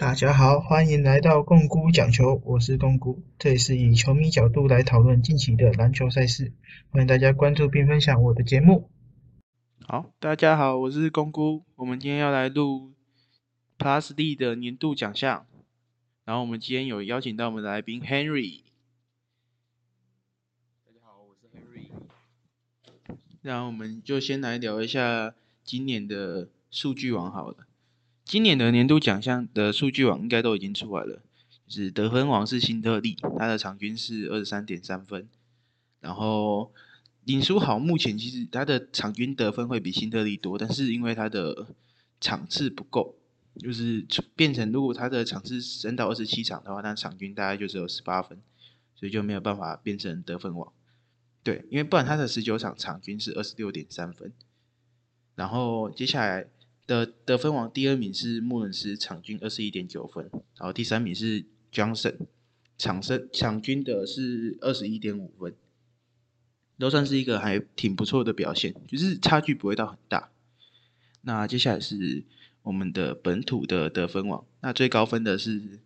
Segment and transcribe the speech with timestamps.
[0.00, 6.54] 大家好，欢迎来到共估讲球，我是共估，这里是以球迷角度来讨论近期的篮球赛事，
[6.88, 8.88] 欢迎大家关注并分享我的节目。
[9.86, 12.94] 好，大家好，我是公估，我们今天要来录
[13.76, 15.46] Plus D 的年度奖项，
[16.24, 18.62] 然后我们今天有邀请到我们的来宾 Henry，
[20.82, 21.90] 大家好，我是 Henry。
[23.42, 27.66] 然后我们就先来聊一下今年的数据王好了。
[28.30, 31.20] 今年的年度奖项的数据网应该都已经出来了，
[31.66, 35.28] 就是得分王是辛特利，他的场均是二十三点三分，
[35.98, 36.72] 然后
[37.24, 41.74] 林书豪目前其实他的场均得分会比辛特利多，但是因为他的
[42.20, 43.16] 场次不够，
[43.58, 48.38] 就是变成如果他的场次升到二十七场的话，那场均大概就只有十八分，
[48.94, 50.72] 所以就没有办法变成得分王。
[51.42, 54.32] 对，因为不然他的十九场场均是二十六点三分，
[55.34, 56.46] 然后接下来。
[56.90, 62.16] 的得分王第二名是穆伦斯，场均二十一点九分，然后第三名是 Johnson，
[62.76, 65.54] 场胜场均的是二十一点五分，
[66.80, 70.30] 都算是一个还挺不错的表现，就是差距不会到很大。
[71.20, 72.24] 那接下来是
[72.62, 75.78] 我们的本土的得分王，那最高分的是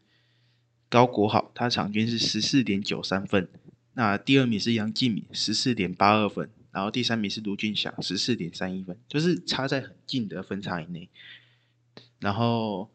[0.89, 3.47] 高国豪，他场均是十四点九三分，
[3.93, 6.49] 那第二名是杨敬敏，十四点八二分。
[6.75, 11.09] 然后第三名是卢俊祥，十四点三一分，就是差在很近的分差以内。
[12.19, 12.91] 然后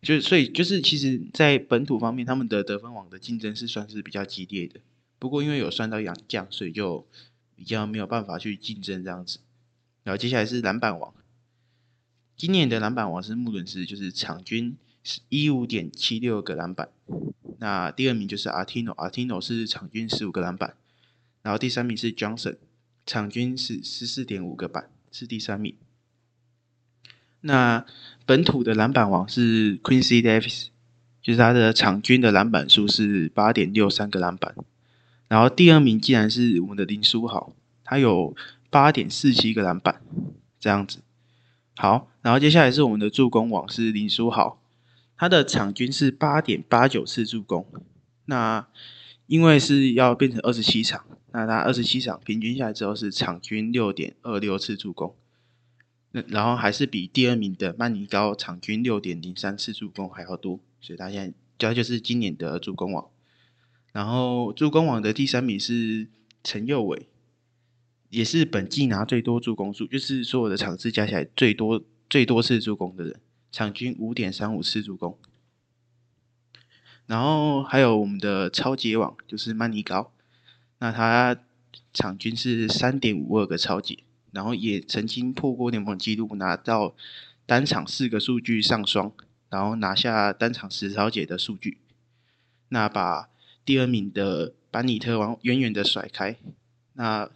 [0.00, 4.80] 就所以就是其实，在本土方面，他们的得分网的竞争是算是比较激烈的。
[5.18, 7.06] 不过因为有算到洋将，所以就
[7.54, 9.40] 比较没有办法去竞争这样子。
[10.04, 11.12] 然后接下来是篮板王，
[12.34, 16.88] 今年的篮板王是穆伦斯，就是场均是一五点七六个篮板。
[17.58, 20.74] 那第二名就是阿提诺，阿提诺是场均十五个篮板。
[21.42, 22.56] 然后第三名是 Johnson。
[23.08, 25.74] 场均是十四点五个板，是第三名。
[27.40, 27.86] 那
[28.26, 30.66] 本土的篮板王是 Quincy Davis，
[31.22, 34.54] 就是他的场均的篮板数是八点六三个篮板。
[35.26, 38.36] 然后第二名竟然是我们的林书豪，他有
[38.68, 40.02] 八点四七个篮板，
[40.60, 40.98] 这样子。
[41.76, 44.60] 好，然后接下来是我们的助攻王是林书豪，
[45.16, 47.64] 他的场均是八点八九次助攻。
[48.26, 48.66] 那
[49.24, 51.06] 因为是要变成二十七场。
[51.30, 55.14] 那他二十七场平均下来之后是场均六点二六次助攻，
[56.12, 63.06] 那然后还是比第二名的曼尼高场均六点零三次助攻还要多，所以他现在主要就是今年的助攻王。
[63.92, 66.08] 然后助攻王的第三名是
[66.42, 67.08] 陈佑伟，
[68.08, 73.20] 也是本季拿最多助攻数，就是所有的场次加起来最多最多次助攻的人，
[73.52, 75.18] 场均五点三五次助攻。
[77.06, 80.12] 然后还有我们的超级王就是曼尼高。
[80.78, 81.36] 那他
[81.92, 83.98] 场均是三点五二个超解，
[84.30, 86.94] 然后也曾经破过联盟纪录，拿到
[87.46, 89.12] 单场四个数据上双，
[89.50, 91.78] 然后拿下单场十超解的数据，
[92.68, 93.28] 那把
[93.64, 96.36] 第二名的班尼特往远远的甩开。
[96.92, 97.28] 那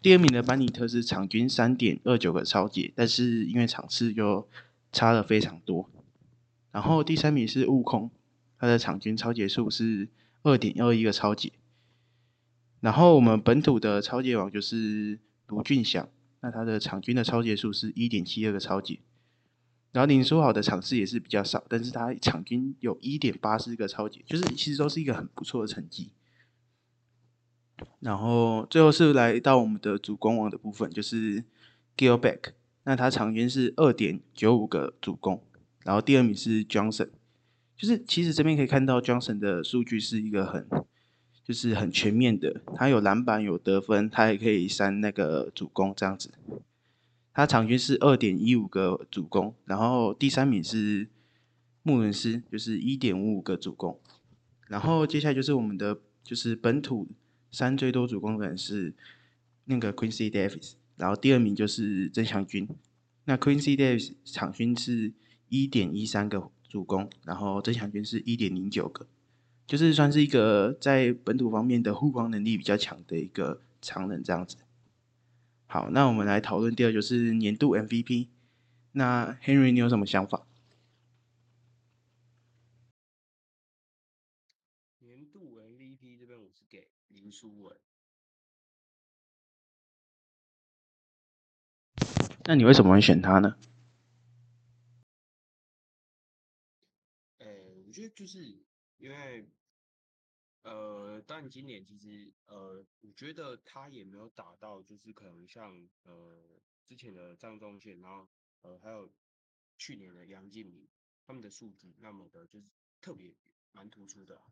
[0.00, 4.48] 第二名的班尼特是场均三点二九个超解，但是因为场次就
[4.92, 5.90] 差了非常多。
[6.72, 8.10] 然后第三名是悟空，
[8.58, 10.08] 他的场均超解数是
[10.42, 11.52] 二点二一个超解。
[12.80, 15.18] 然后我们本土的超级王就是
[15.48, 16.08] 卢俊祥，
[16.40, 19.00] 那他的场均的超级数是一点七二个超级。
[19.92, 26.10] 然后林书豪的场次也是比较少，但是他场均有一点八四个超级，就是其实都是一个很不错的成绩。
[27.98, 31.44] 然后最后是来到我们的主攻王的部分，就是
[31.96, 32.52] Gilbeck，
[32.84, 35.42] 那他场均是二点九五个主攻，
[35.84, 37.10] 然后第二名是 Johnson，
[37.76, 40.66] 就是其实这边可以看到 Johnson 的数据是一个很。
[41.44, 46.30] 就是很全面的，他有篮板，有得分，他也可以删那个主攻这样子。
[47.32, 51.08] 他场均是二点一五个主攻，然后第三名是
[51.82, 53.98] 穆伦斯，就是一点五五个主攻。
[54.68, 57.08] 然后接下来就是我们的就是本土
[57.50, 58.94] 三最多主攻的人是
[59.64, 62.68] 那个 Quincy Davis，然后第二名就是曾祥军。
[63.24, 65.12] 那 Quincy Davis 场均是
[65.48, 69.06] 一点一三个主攻，然后曾祥军是一点零九个。
[69.70, 74.56] 就是算是一个在本土方面的护框能力比较强的一个常人这样子。
[75.68, 78.30] 好，那我们来讨论第二就是年度 MVP。
[78.90, 80.44] 那 Henry，你有什么想法？
[84.98, 87.76] 年度 MVP 这边我是给林书文。
[92.46, 93.54] 那你为什么会选他呢？
[97.38, 97.46] 呃，
[97.86, 98.64] 我觉得就是
[98.98, 99.46] 因为。
[100.62, 108.28] 呃，但今年其实呃，我觉得他也没有打到，就是可能像呃之前的张忠宪，然后
[108.60, 109.10] 呃还有
[109.78, 110.86] 去年的杨敬敏
[111.24, 112.66] 他们的数据那么的就是
[113.00, 113.34] 特别
[113.72, 114.42] 蛮突出的、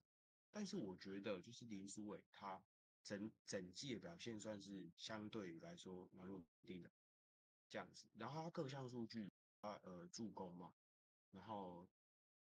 [0.50, 2.62] 但是我觉得就是林书伟他
[3.02, 6.90] 整整季的表现算是相对来说蛮稳定的
[7.68, 8.06] 这样子。
[8.14, 9.30] 然后他各项数据，
[9.60, 10.72] 他呃助攻嘛，
[11.32, 11.86] 然后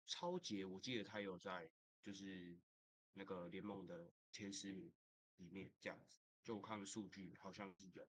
[0.07, 1.71] 超节我记得他有在
[2.03, 2.59] 就是
[3.15, 4.93] 那个联盟的前十名
[5.37, 8.09] 里面这样子，就我看数据好像是有，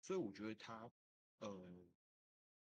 [0.00, 0.90] 所以我觉得他
[1.38, 1.88] 呃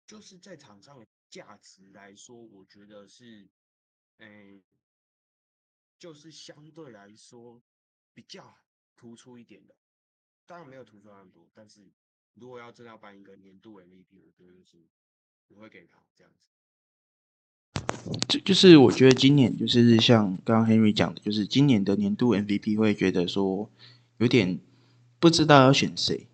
[0.07, 3.51] 就是在场上的价值来说，我觉得是
[4.19, 4.63] 嗯。
[6.01, 7.61] 就是相对来说
[8.15, 8.57] 比较
[8.95, 9.77] 突出一点的，
[10.47, 11.93] 当然没有突出那么多，但是
[12.35, 14.89] 如果要真要颁一个年度 MVP，我觉得是
[15.49, 16.51] 我会给他这样子。
[18.29, 23.71] 就就是我觉得今年就是像刚刚 Henry 讲的，就是今年的年度 MVP 会觉得说
[24.19, 24.59] 有点
[25.19, 26.29] 不知道要选谁，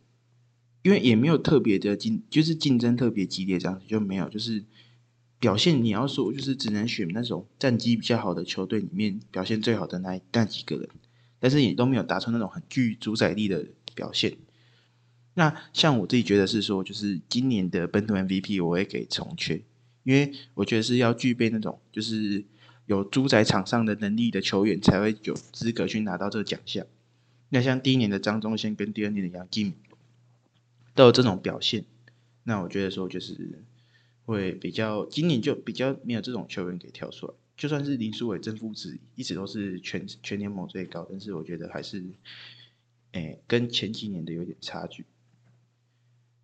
[0.83, 4.65] 因为也没有特别的竞，就是竞争特别激烈这样子就没有，就是。
[5.41, 10.89] 表现你要说就是只能选那种战绩比较好的球队里面表现最好的那那几个人，
[11.39, 14.39] 但是也都没有达成那种很具主宰力的表现。
[15.35, 19.61] 那像我自己觉得是说，就是今年的本土 MVP 我会给重缺，
[20.05, 22.45] 因为我觉得是要具备那种就是
[22.87, 26.87] 有主宰场上的能力的球员才会有资格去拿到这个奖项。
[27.49, 29.75] 那像第一年的张忠宪跟第二年的杨敬
[30.95, 31.85] 都有这种表现，
[32.45, 33.63] 那我觉得说就是。
[34.27, 37.35] 会比较，今年就比较没有这种球员给跳出来。
[37.59, 42.03] 就算是林书伟正负值一直都是全全联盟最高，但是我觉得还是，
[43.13, 45.05] 诶，跟前几年的有点差距。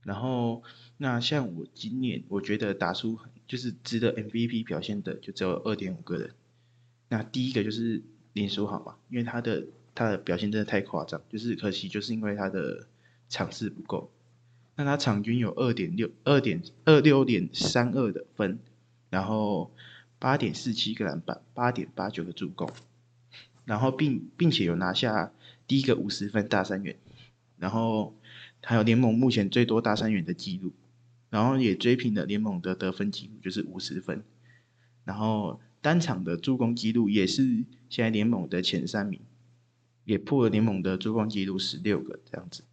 [0.02, 0.62] 然后，
[0.98, 6.30] 那像我今年，我觉得打出很就是值得 MVP 表现的，就只有二点五个人。
[7.08, 8.00] 那第一个就是
[8.32, 12.86] 林书豪嘛，因为他的他的表现真的太夸张，就是可惜就是因为他的
[13.28, 14.12] 场次不够。
[14.76, 18.60] 那他场均有二点六二点二六点三二的分，
[19.08, 19.72] 然后
[20.20, 22.70] 八点四七个篮板，八点八九个助攻，
[23.64, 25.32] 然后并并且有拿下
[25.66, 26.96] 第一个五十分大三元，
[27.58, 28.14] 然后
[28.62, 30.72] 还有联盟目前最多大三元的记录，
[31.30, 34.22] 然后也追平了联盟的得分记录，就是五十分，
[35.04, 39.20] 然后单场的助攻记录也是现在联盟的前三名，
[40.04, 42.64] 也破了联盟的助攻记录十六个这样子。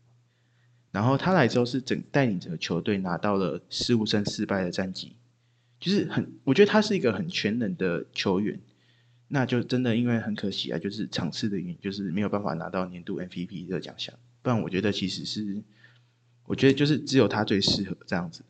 [0.92, 5.16] 然后他来之后是整带领整个球队拿到了十五胜四败的战绩，
[5.80, 8.60] 就是很，我觉得他是一个很全能的球员，
[9.28, 14.16] 那就真的因为很可惜啊，就是场次的原因，就是没有办法拿到年度 MVP 的奖项。
[14.42, 15.62] 不然我觉得其实是，
[16.48, 18.44] 我觉得就是只有他最适合这样子。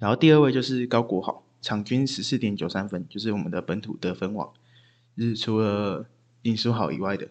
[0.00, 4.52] 然后第二位就是高国豪，场均十四点九三分，就是我们的本土得分王，
[5.16, 6.10] 就是除了
[6.42, 7.28] 林书豪以外的。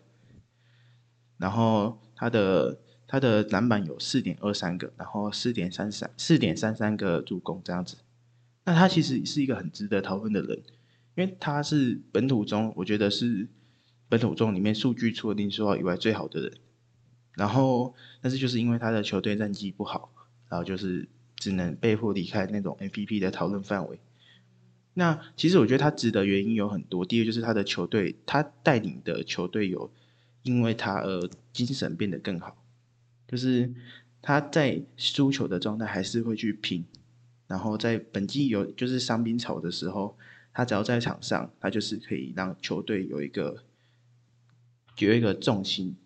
[1.38, 2.80] 然后他的。
[3.08, 7.98] 他的篮板有四点二三个，然后四点三三四点三三个助攻这样子。
[8.64, 10.64] 那他其实是一个很值得讨论的人，
[11.16, 13.48] 因为他是本土中我觉得是
[14.10, 16.52] 本土中里面数据除了林书豪以外最好的人。
[17.36, 20.12] 然后，但是就是因为他的球队战绩不好，
[20.50, 24.00] 然后就是只能被迫离开那种 MVP 的讨论范围。
[24.94, 29.92] 那其实我觉得他值得原因有很多，第一就是他的球队，他带领的球队有
[30.44, 32.56] 因为他而精神变得更好。
[33.28, 33.74] 就是
[34.22, 36.86] 他在输球的状态还是会去拼，
[37.48, 40.18] 然后在本季有就是伤兵潮的时候，
[40.54, 43.64] 他只要在场上，他就是可以让球队有一个
[45.00, 45.98] 有一个重心，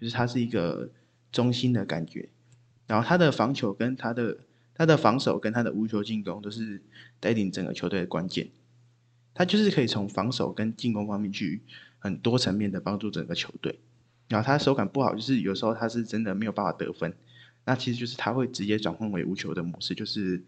[0.00, 0.90] 就是他是一个
[1.32, 2.28] 中心的感觉。
[2.86, 4.38] 然后他的防球跟他的
[4.74, 6.82] 他的防守跟他的无球进攻都是
[7.20, 8.48] 带领整个球队的关键。
[9.34, 11.62] 他就是可以从防守跟进攻方面去
[11.98, 13.78] 很多层面的帮助整个球队。
[14.28, 17.14] 然后他手感不好，就是有时候他是真的没有办法得分。
[17.64, 20.42] 那其实就是他会直接转换为无球的模式，就是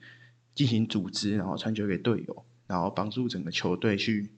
[0.54, 4.30] 进行组织，然后传球给队友，然后帮助整个球队去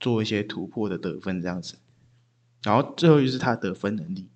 [0.00, 1.76] 做一些突破的得分这样子。
[2.62, 4.28] 然后最后就是他得分能力，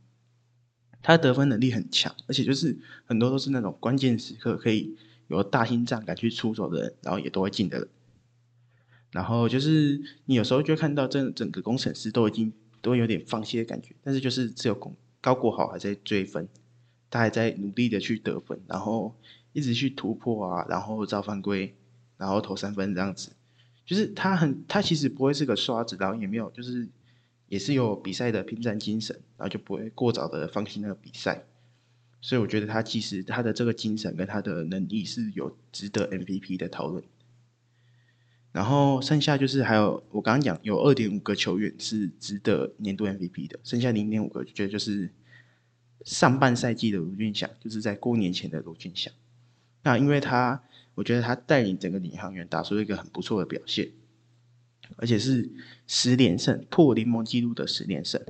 [1.07, 4.97] 他得分能力很强，而且就是很多都是那种关键时刻可以
[5.29, 7.89] 有大心脏敢去出手的人，然后也都会进的。
[9.13, 12.53] 然后就是你有时候就看到这整个工程师都已经。
[12.83, 16.49] 都有点放弃的感觉，但是就是只有高高国豪还在追分，
[17.11, 19.13] 他还在努力的去得分，然后
[19.53, 21.75] 一直去突破啊，然后造犯规，
[22.17, 23.33] 然后投三分这样子，
[23.85, 26.89] 就是他很他其实不会是个刷子，然后也没有就是
[27.49, 31.45] 也是有比赛的拼战精神，然后就不会过早的放弃那个比赛，
[32.21, 37.03] 所以我觉得他其实他的这个精神跟他的能力是有值得 MVP 的讨论。
[38.53, 45.13] 然后剩下就是还有我刚刚讲有二点五个球员是值得年度 MVP 的，剩下零点五个觉得就是
[46.07, 49.13] 上半赛季的卢俊祥，就是在过年前的卢俊祥。
[49.83, 53.91] 那因为他，我觉得他带领整个领航员打出了一个很不错的表现，
[54.97, 55.51] 而且是
[55.87, 58.21] 十连胜，破联盟纪录的十连胜。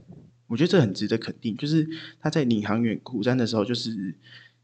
[0.47, 1.89] 我觉得这很值得肯定，就是
[2.21, 4.15] 他在领航员苦战的时候，就是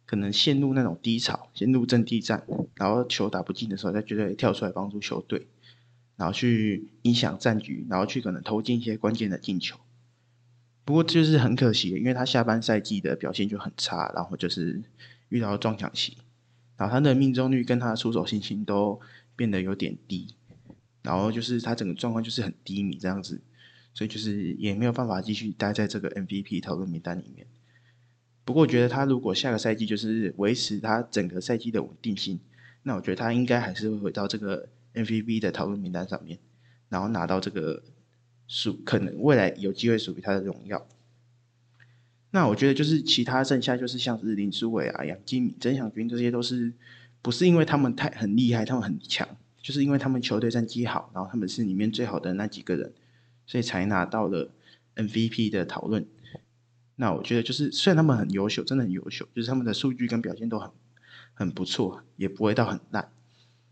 [0.07, 2.47] 可能陷入那种低潮，陷入阵地战，
[2.77, 5.47] 然后球打不进的时候，他绝对跳出来帮助球队，
[6.17, 9.77] 然后去影响战局，然后去可能投进一些关键的进球。
[10.85, 14.83] 不过就是很可惜，因为他下半赛季的表现就很差，然后就是
[15.31, 16.17] 遇到撞墙期，
[16.77, 19.01] 然后他的命中率跟他的出手信心都
[19.35, 20.35] 变得有点低，
[21.03, 23.41] 然后就是他整个状况就是很低迷这样子，
[23.93, 27.47] 所以就是也没有办法继续待在这个 MVP 讨论名单里面。
[28.45, 32.41] 不过我觉得他如果下个赛季就是维持他整个赛季的稳定性，
[32.83, 36.39] 那我觉得他应该还是会回到这个 MVP 的讨论名单上面，
[36.89, 37.83] 然后拿到这个。
[38.49, 40.87] 属可能未来有机会属于他的荣耀。
[42.33, 46.75] 那我觉得就是其他剩下就是像是林书伟啊、杨金敏、曾祥军这些都是
[47.23, 49.27] 不是因为他们太很厉害，他们很强，
[49.63, 52.93] 就是因为他们球队战绩好，然后他们是里面最好的那几个人，
[53.47, 54.51] 所以才拿到了
[54.97, 56.07] MVP 的讨论。
[56.97, 60.71] 那我觉得就是虽然他们很优秀，真的很优秀，就是他们的数据跟表现都很
[61.33, 63.11] 很不错，也不会到很烂，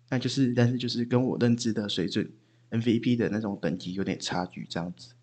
[0.09, 2.31] 那就是但是就是跟我认知的水准。
[2.71, 5.15] MVP 的那种等级有点差距，这样子。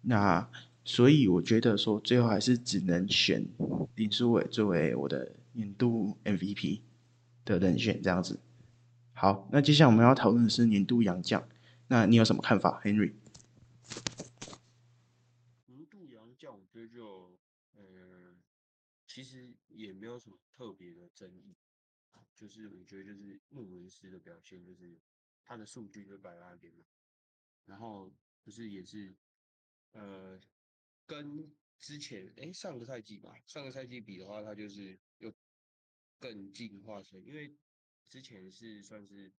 [0.00, 0.48] 那
[0.86, 3.46] 所以我觉得说，最后还是只能选
[3.94, 6.80] 林书伟作为我的年度 MVP
[7.44, 8.38] 的人选，这样子。
[9.20, 11.46] 好，那接下来我们要讨论的是年度洋将。
[11.88, 13.12] 那你有什么看法，Henry？
[15.66, 17.38] 年度洋将，我觉得就，
[17.74, 18.34] 呃，
[19.06, 21.54] 其实也没有什么特别的争议，
[22.34, 24.98] 就是我觉得就是穆文斯的表现就是。
[25.44, 26.84] 他的数据就摆在那边嘛，
[27.66, 28.10] 然后
[28.40, 29.12] 就是也是，
[29.90, 30.40] 呃，
[31.04, 35.30] 跟之前哎上个赛季吧，上个赛季比的话，他就是又
[36.20, 37.52] 更进化成，因为
[38.10, 39.30] 之前是算是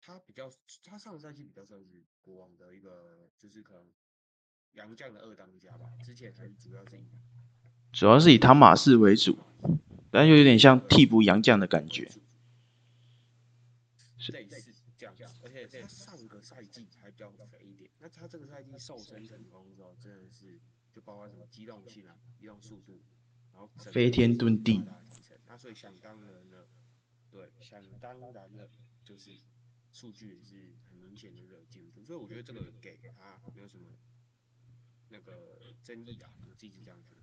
[0.00, 0.48] 他比较，
[0.84, 3.90] 他上个赛季比较算是国王的一个，就是可能
[4.72, 7.04] 洋将的二当家吧，之前还是主要是以
[7.92, 9.36] 主要是以汤马士为主，
[10.12, 12.04] 但又有点像替补杨将的感觉，
[14.28, 14.74] 类似。
[14.96, 15.14] 这样，
[15.44, 20.60] 而且他上个赛季还比较肥一点，那他这个赛季瘦身成功之后，真的是
[20.92, 23.00] 就包括什么机动性啊、移动速度，
[23.52, 24.84] 然后飞天遁地，
[25.46, 26.68] 那所以想当然了，
[27.30, 28.68] 对，想当然了，
[29.04, 29.30] 就是
[29.92, 33.84] 数据是很明显的有进步，所以我觉得这个给他没有什么
[35.10, 37.22] 那个争议啊，我自己是这样觉得。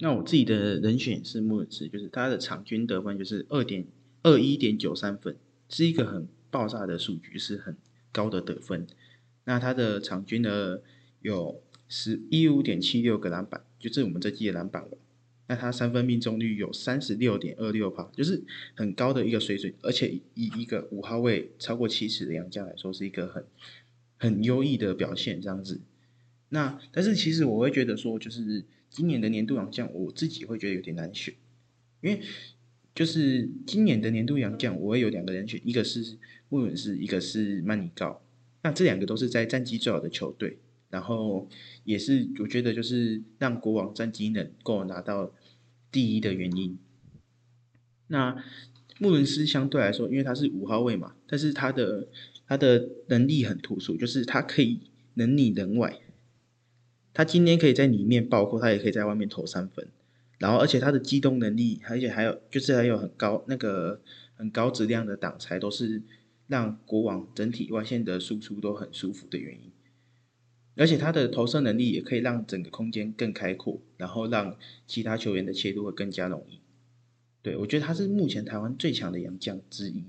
[0.00, 3.86] 那我自己的人选是穆尔茨，就是他的场均得分就是二点
[4.22, 5.36] 二一点九三分，
[5.68, 6.28] 是一个很。
[6.54, 7.76] 爆炸的数据是很
[8.12, 8.86] 高的得分，
[9.42, 10.78] 那他的场均呢
[11.18, 15.00] 有十一五点七六个篮板，就是我们这季的篮板王。
[15.46, 18.42] 那他三分命中率有三十六点二六帕，就是
[18.74, 23.44] 很高的一个水准，而且以一个五号位超过七十的洋将来说，是一个很
[24.16, 25.40] 很优异的表现。
[25.40, 25.80] 这样子，
[26.48, 31.34] 那但是其实我会觉得说，就是今年的年度洋将，我自己会觉得有点难选，
[32.00, 32.20] 因为
[32.94, 36.18] 就是今年的年度洋将，我会有两个人选，一个是。
[36.50, 38.22] 穆伦斯，一个是曼尼高，
[38.62, 40.58] 那这两个都是在战绩最好的球队，
[40.94, 41.48] 然后
[41.82, 45.32] 也是我觉得就是让国王战绩能够拿到
[45.90, 46.78] 第一的原因。
[48.06, 48.40] 那
[49.00, 52.06] 穆伦斯相对来说，因为他是五号位嘛，但是他的
[52.46, 54.82] 他的能力很突出，就是他可以
[55.14, 55.98] 能里能外，
[57.12, 59.88] 他今天可以在里面爆扣，他也可以在外面投三分，
[60.38, 64.00] 然后而且他的机动能力，而且还有就是还有很高那个
[64.36, 66.02] 很高质量的挡拆都是。
[66.46, 69.72] 让国王整体外线的输出都很舒服的原因，
[70.76, 76.60] 而且他的投射能力也可以让整个空间更开阔，然后让其他球员的切入会更加容易。
[77.42, 80.04] 对我觉得他是目前台湾最强的洋将之一，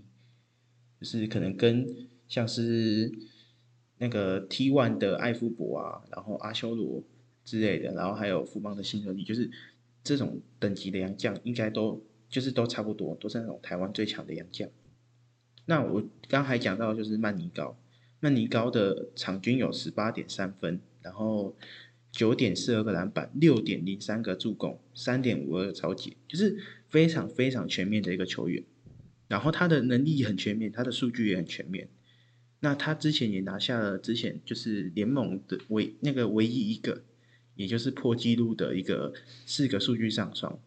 [0.99, 3.11] 就是可能跟像是
[3.97, 7.03] 那个 T One 的艾夫伯啊，然后阿修罗
[7.43, 9.51] 之类的，然后还有富邦的新特利，就是
[10.03, 14.69] 这种等级的洋将，应该都就是都差不多，都是那种台湾最强的洋将。
[15.65, 17.77] 那我刚还讲到，就是曼尼高，
[18.19, 21.55] 曼尼高的场均有十八点三分，然后
[22.11, 26.57] 九点四二个篮板，六点零三个助攻，三点五二个超级，就是
[26.89, 28.63] 非常非常全面的一个球员。
[29.27, 31.89] 然后他的能力很全面，他的数据也很全面。
[32.61, 37.03] 那他之前也拿下了之前就是联盟的唯那个唯一一个，
[37.55, 39.13] 也就是破纪录的一个
[39.45, 40.59] 四个数据上双，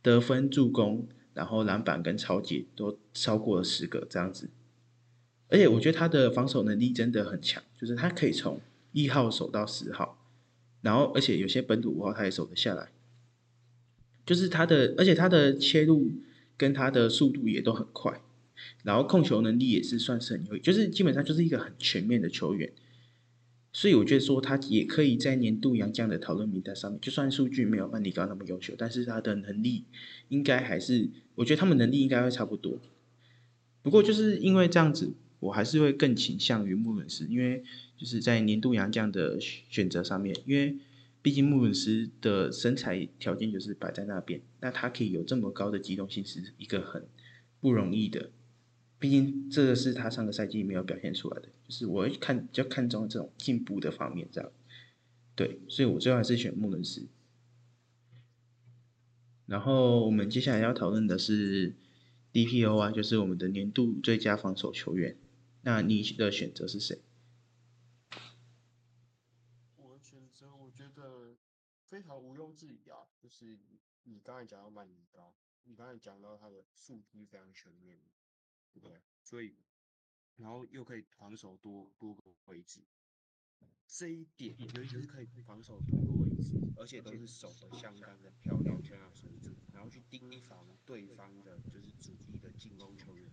[0.00, 1.08] 得分、助攻。
[1.34, 4.50] 然后篮板跟超级都超过了十个这样子，
[5.52, 8.58] 而且我觉得他的防守能力真的很强，就是他可以从
[8.92, 10.18] 一号守到十号，
[10.80, 12.88] 然后而且有些本土五号他也守得下来，
[14.24, 16.10] 就是他的，而且他的切入
[16.56, 18.22] 跟他的速度也都很快，
[18.82, 22.72] 然后控球能力也是算是很优，就是基本上就是一个很全面的球员。
[23.74, 29.84] 所以我觉得说他也可以在年度洋将的讨论名单上面，就算数据没有曼尼高那么优秀，但是他的能力
[30.28, 32.80] 应该还是，我觉得他们能力应该会差不多。
[33.82, 35.12] 不过就是因为这样子，
[35.42, 37.64] 我还是会更倾向于穆伦斯，因为
[37.96, 40.76] 就是在年度洋将的选择上面，因为
[41.20, 47.04] 毕竟穆伦斯的身材条件就是摆在那边，那他可以有这么高的机动性是一个很
[47.60, 48.30] 不容易的。
[49.00, 54.52] 毕竟这个是他上个赛季没有表现出来的，就是我会看比较看重这种进步的方面，这样，
[55.34, 57.08] 对，所以我最后还是选穆伦斯。
[59.46, 61.74] 然后我们接下来要讨论的是
[62.32, 65.16] DPO 啊，就是我们的年度最佳防守球员。
[65.62, 67.02] 那你的选择是谁？
[69.76, 71.36] 我的选择我觉得
[71.88, 73.58] 非常毋庸置疑啊，就是
[74.02, 78.00] 你刚才讲到曼尼高，你刚才讲到他的数据非常全面。
[78.80, 78.90] 对？
[79.22, 79.54] 所以，
[80.36, 82.80] 然后又可以防守多多个位置，
[83.86, 93.30] 这一点尤其是可以防守多个位置，而且都是守的相当的漂亮，相当水准，然后去盯防对方的，就是主力的进攻球员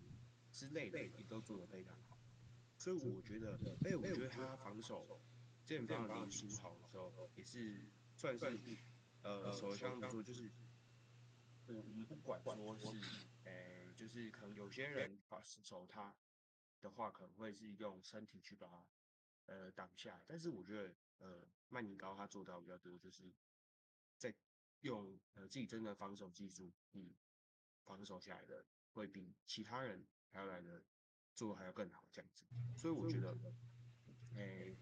[0.52, 2.19] 之类的，也都做得非常好。
[2.80, 5.22] 所以我觉得，哎，我觉得他防守，
[5.66, 8.78] 这前防守林书豪的时候，也是算是，
[9.22, 10.50] 呃，守的相当不错，就是
[11.68, 13.00] 我我们不管说是。
[13.96, 16.16] 就是可能有些人把守他
[16.80, 18.88] 的话，可能会是用身体去把他
[19.48, 23.30] 呃挡下，但是我觉得呃曼尼高他做到比较多，就是
[24.18, 24.34] 在
[24.80, 27.14] 用呃自己真的防守技术，嗯，
[27.84, 30.82] 防守下来的会比其他人还要来的
[31.40, 32.44] 做还要更好这样子，
[32.76, 33.34] 所以我觉得，
[34.36, 34.76] 诶，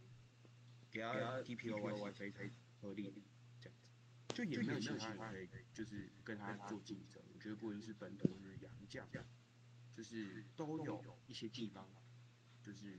[0.90, 2.42] 给他 DPOY 非常
[2.82, 3.14] 合理
[3.62, 3.92] 这样子，
[4.34, 9.08] 就也没有其他人可以就是跟他做竞争，我觉得不论是本土是洋将，
[9.96, 11.88] 就是都有一些地方
[12.64, 12.98] 就是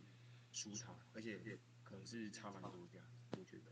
[0.52, 3.04] 输他，而且可能是差蛮多这样，
[3.36, 3.64] 我觉得。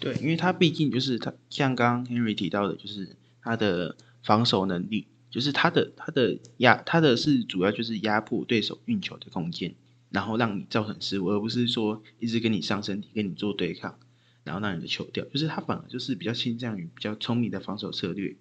[0.00, 9.74] 对，因为他毕竟就是他像刚刚 Henry 提到的，就是他的防守能力，就是他的他的压他的是主要就是压迫对手运球的空间，
[10.10, 13.98] 然后让你造成失误，而不是说一直跟你上身体跟你做对抗，
[14.44, 18.36] 然后让你的球掉，就是他反而就是比较倾向于比较聪明的防守策略，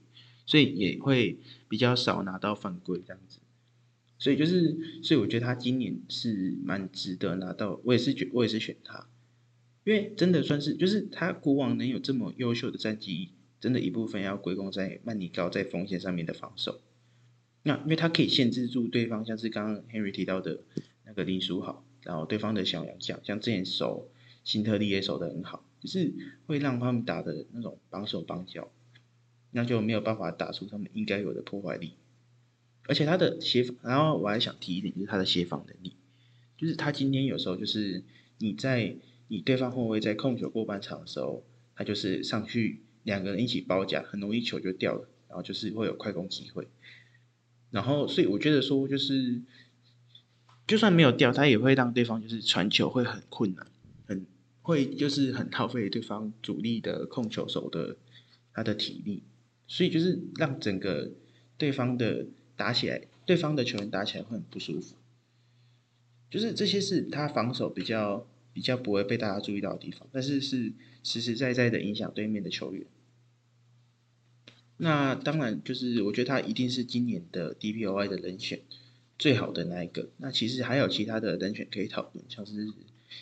[0.46, 3.40] 所以也会比较少拿到犯规这样子。
[4.20, 9.08] 所以就是，所以我觉得他今年是蛮值得拿到，我也是觉，我也是选他，
[9.84, 13.32] 因为真的算是，就是他国王能有这么优秀的战绩，
[13.64, 16.82] 真的一部分要归功在曼尼高在锋线上面的防守。
[17.62, 20.60] 那因为他可以限制住对方，像是刚刚 Henry 提到的
[21.06, 24.10] 那个林书豪，然后对方的小洋将，像之前守
[24.44, 26.14] 辛特利也守得很好，就是
[26.46, 28.70] 会让他们打的那种绑手绑脚，
[29.52, 31.94] 那就没有办法打出他们应该有的破坏力。
[32.86, 35.96] 而且他的协防，然后我还想提一点，就是他的协防能力，
[36.58, 38.04] 就是他今天有时候就是
[38.40, 38.98] 你在
[39.30, 41.46] 你对方后卫在控球过半场的时候，
[41.78, 46.68] 他就是上去两个人一起包夹，很容易球就掉了，然后就是会有快攻机会。
[47.72, 49.42] 然后所以我觉得说就是
[50.68, 53.68] 就算没有掉，他也会让对方就是传球会很困难，
[54.06, 54.26] 很
[54.62, 57.98] 会就是很耗费对方主力的控球手的
[58.54, 59.24] 他的体力，
[59.68, 61.12] 所以就是让整个
[61.58, 62.26] 对方的。
[62.56, 64.96] 打起来，对方的球员打起来会很不舒服，
[66.30, 70.72] 就是这些是他防守比较比较不会被大家注意到的地方，但是是
[71.04, 72.86] 实实在在的影响对面的球员。
[74.78, 78.62] 那当然就是我觉得他一定是今年的 DPOI 的人选
[79.20, 80.10] 最好的那一个。
[80.18, 82.74] 那其实还有其他的人选可以讨论，像是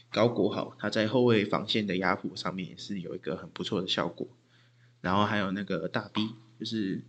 [0.09, 4.27] 高国豪，他在后卫防线的压迫上面也是有一个很不错的效果。
[5.01, 7.01] 然后还有那个大 B，就是。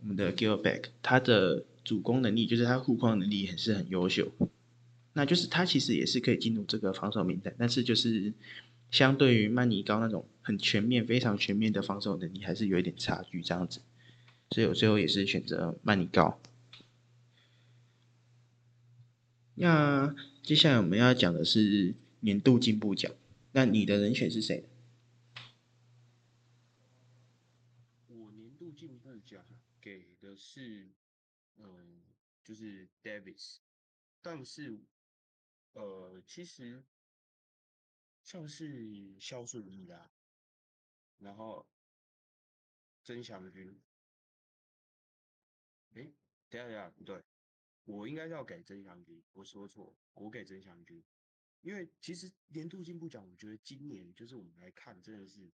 [0.00, 4.32] 我们的 Gilback，他的主攻能力就是他护框能力也是很优秀，
[5.12, 8.32] 那就是他其实也是可以进入这个防守名单，但是就是
[8.92, 13.80] 相对于曼尼高那种很全面、非常全面的防守能力，还是有一点差距这样子，
[14.50, 16.38] 所以我最后也是选择曼尼高。
[19.54, 23.10] 那接下来我们要讲的是年度进步奖，
[23.52, 24.64] 那你的人选是谁？
[28.08, 29.42] 我年度进步奖
[29.80, 30.90] 给的是，
[31.56, 32.02] 嗯，
[32.44, 33.56] 就是 Davis，
[34.20, 34.80] 但是，
[35.72, 36.82] 呃，其实
[38.22, 40.12] 像是肖顺义啦，
[41.18, 41.66] 然后
[43.02, 43.80] 曾祥军，
[45.94, 46.12] 哎，
[46.48, 47.24] 等下等下，不对，
[47.84, 51.04] 我应该要给曾祥军，我说错，我给曾祥军，
[51.60, 55.52] 因为其实年度进步奖，我觉得今年就是我们来看，真的是，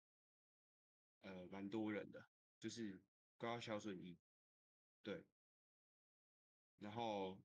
[1.21, 2.28] 呃，蛮多人的，
[2.60, 3.01] 就是
[3.38, 4.17] 高肖顺义。
[5.04, 5.23] 对，
[6.80, 7.39] 然后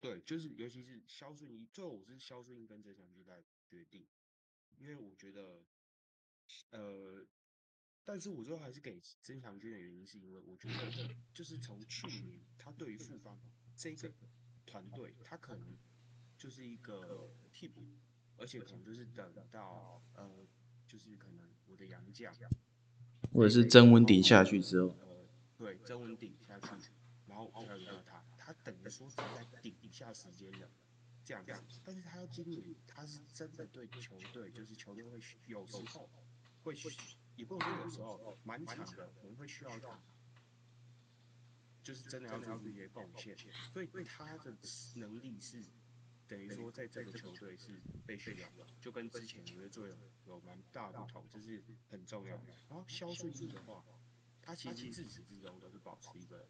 [0.00, 4.06] 对，就是尤其是肖顺义，最后我是肖顺义跟曾祥军来决定，
[4.78, 5.62] 因为我觉得，
[6.70, 7.24] 呃，
[8.04, 13.38] 但是我最后还是给曾祥军的原因是因为我觉得，就是从去年他对于复方
[13.76, 14.12] 这个
[14.66, 15.76] 团队，他可能
[16.36, 17.82] 就是一个替补，
[18.36, 20.46] 而且可能就是等到呃，
[20.86, 22.34] 就是可能我的杨将。
[23.32, 26.92] 或者是曾文鼎下去之后，呃，对，曾文鼎下去，
[27.26, 30.70] 然后才轮到他，他等于说是在顶一下时间的
[31.24, 36.08] 这样子，但是他要今年他是真的对球队，就是球队会有时候
[36.62, 36.74] 会，
[37.36, 40.00] 也不能说有时候，蛮长的可能会需要他，
[41.82, 43.36] 就是真的要做出一些贡献，
[43.72, 44.56] 所以他的
[44.96, 45.64] 能力是。
[46.26, 49.94] 等于说，在这个球队是被需要的，就跟之前我觉得做有
[50.26, 52.44] 有蛮大不同，这是很重要的。
[52.70, 53.84] 然后肖顺义的话，
[54.40, 56.48] 他其实自始至终都是保持一个，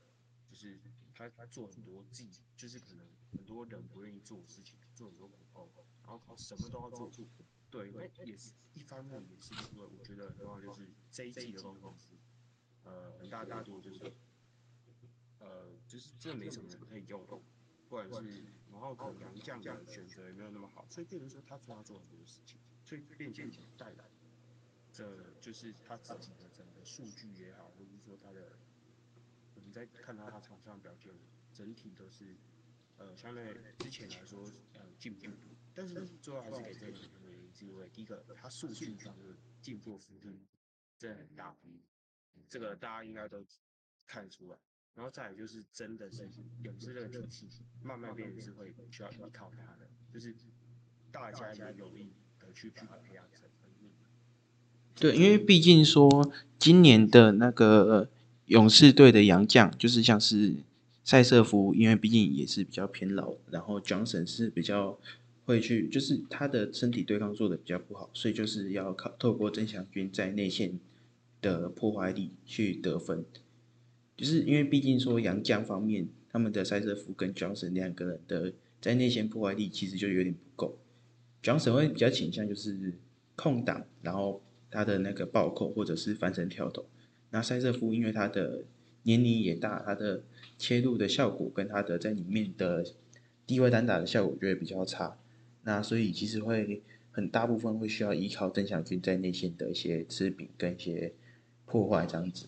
[0.55, 0.79] 就是
[1.15, 5.69] 他他做很多自己，就是可能很多人不愿意做的事情，做很多苦工，
[6.03, 7.11] 然后他什么都要做。
[7.71, 12.11] 对，那也是一方面也是因为我觉得很重要，就是这一季的工程师，
[12.85, 14.13] 呃，很大大多就是，
[15.41, 17.27] 呃，就是真的没什么人可以用。
[17.89, 24.05] 不管是，然后可能杨将的选择也没有那么好，所以变成说他要做很多事情，所以变相带来，
[24.93, 28.57] 这就是他自己的整个数据也好，或者是说他的，
[29.65, 31.11] 我们在看到他场上表现，
[31.55, 32.37] 整体都是，
[32.99, 35.27] 呃，相对之前来说，呃，进步，
[35.73, 40.29] 但是最后还是给这个原因，为第一个他数据上的进步幅度
[40.99, 41.57] 真的很大，
[42.47, 43.43] 这个大家应该都
[44.07, 44.59] 看出来。
[44.95, 46.29] 然后再来就是真的是
[46.63, 50.37] 勇士这个体系慢慢变成是会需要依靠他的，就是
[51.11, 53.49] 大家要努力的去把他培养成。
[54.95, 58.09] 对，因为毕竟说今年的那个
[58.47, 60.55] 勇士队的洋将就是像是
[61.03, 64.99] 塞瑟夫，因为毕竟也是比较偏老，然后 Johnson 是比较
[65.47, 70.79] 会去，就是他的身体对抗做的比较不好，所以就是要靠透过曾祥军在内线
[71.41, 73.25] 的破坏力去得分。
[74.17, 80.79] 就是因为毕竟说杨将方面，他们的塞瑟夫跟 Johnson 两个人的在内线破坏力其实就有点不够。
[81.43, 82.95] Johnson 会比较倾向就是
[83.37, 86.87] 空档，然后他的那个暴扣或者是翻身跳投。
[87.35, 88.63] 那塞瑟夫因为他的
[89.03, 90.23] 年龄也大，他的
[90.57, 92.87] 切入的效果跟他的在里面的
[93.45, 95.19] 低位单打的效果就会比较差。
[95.65, 101.13] 那所以其实会很大部分会需要依靠邓祥军在内线的一些吃饼跟一些
[101.67, 102.47] 破坏这样子。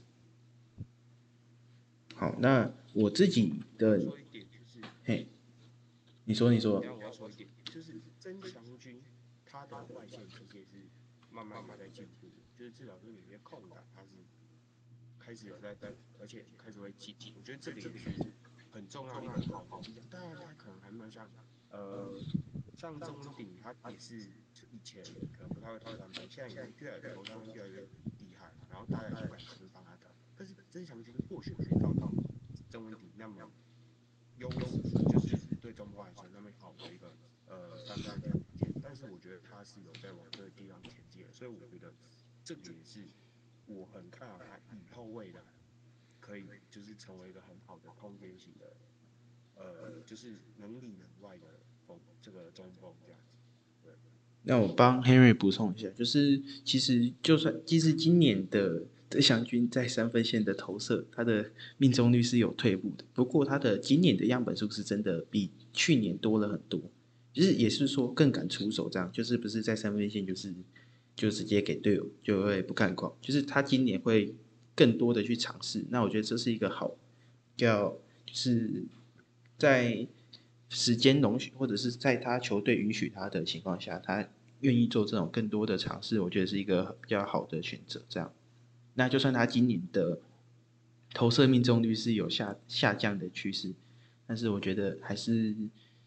[2.14, 4.00] 好，那我自己的，
[5.02, 5.26] 嘿，
[6.26, 6.78] 你说你说。
[6.78, 9.02] 我要说一点，就是曾祥军
[9.44, 10.86] 他的外线其实也是
[11.32, 13.82] 慢慢慢在进步，就是至少是有些空档
[15.26, 17.34] 开始有在在，而且开始会积极。
[17.36, 17.90] 我觉得这里是
[18.70, 20.00] 很重要的一个好方面。
[20.08, 21.28] 当然他可能还没有像
[21.70, 22.16] 呃
[22.78, 24.20] 像中鼎他也是
[24.70, 25.02] 以前
[25.36, 27.80] 可能不太会投篮板，现在也越来越投篮越来越
[28.20, 30.08] 厉害，然后大家就敢去帮他投。
[30.36, 32.08] 但是曾祥军或许没到到
[32.70, 33.50] 曾文鼎那么
[34.36, 34.58] 优势，
[35.10, 37.12] 就是对中国来说那么好的一个
[37.46, 41.92] 呃三分条件，但是我觉得他是有在往这个地方前进，所以我觉得
[42.44, 43.08] 这也是
[43.66, 45.40] 我很看好他以后未来
[46.20, 48.72] 可以就是成为一个很好的空间型的
[49.54, 51.46] 呃就是能里能外的
[51.86, 53.36] 锋这个中锋这样子。
[53.82, 53.92] 对，
[54.42, 58.86] 那我帮 Henry 补充一下，就是其实就算其实今年的。
[59.08, 63.04] 德祥军在三分线的投射，他的命中率是有退步的。
[63.14, 66.80] 不过他的今年的样本数是真的比去年多了很多，
[67.32, 70.52] 就是也是说更敢出手，这样就是不是在三分线就是
[71.16, 74.34] 就直接给队友就会不看框，就是他今年会
[74.74, 75.84] 更多的去尝试。
[75.88, 76.94] 那我觉得这是一个好，
[77.56, 78.84] 叫就是
[79.58, 80.06] 在
[80.68, 84.28] 时间容许或者是在他球队允许他的情况下，他
[84.60, 88.30] 愿意做这种更多的尝试，我觉得是一个比较好的选择，这样。
[88.94, 90.18] 那就算他今年的
[91.14, 93.72] 投射命中率是有下下降的趋势，
[94.26, 95.54] 但是我觉得还是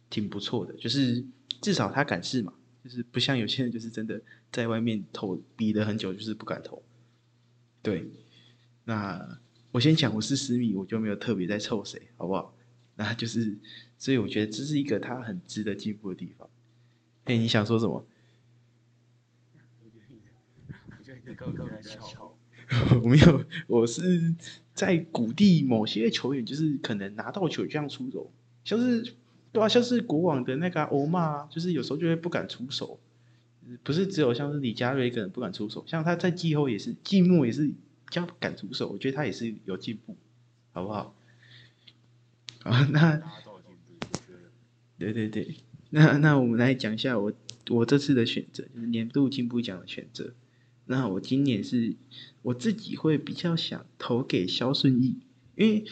[0.09, 1.23] 挺不错的，就是
[1.61, 6.81] 至少他敢试嘛，就是不像有些人就是真的在外面投比了很久，就是不敢投。
[7.81, 8.09] 对，
[8.85, 9.39] 那
[9.71, 12.55] 我先讲我是私密，我就没有特别在凑谁，好不好？
[12.95, 13.57] 那就是，
[13.97, 16.49] 所以我觉得这是一个他很值得进步的地方。
[17.25, 18.05] 哎，你想说什么？
[20.97, 22.35] 我觉得你刚刚在笑。
[23.01, 24.35] 我没有，我是
[24.73, 28.31] 在鼓励某些球员，就是可能拿到球这样出手，
[28.63, 29.15] 像是
[29.51, 32.99] 对啊，像是国网的那个欧骂，就是有时候就会不敢出手，
[33.83, 37.71] 不是只有像是李佳瑞一个人不敢出手，像他在季后也是季末也是
[38.09, 40.15] 这样敢出手，我觉得他也是有进步，
[40.71, 41.13] 好不好？
[42.63, 43.21] 啊，那。
[44.97, 45.55] 对对对，
[45.91, 47.31] 那那我们来讲一下我
[47.69, 50.33] 我这次的选择，就是年度进步奖的选择。
[50.87, 51.95] 那我今年是
[52.41, 55.15] 我自己会比较想投给肖顺义，
[55.55, 55.85] 因为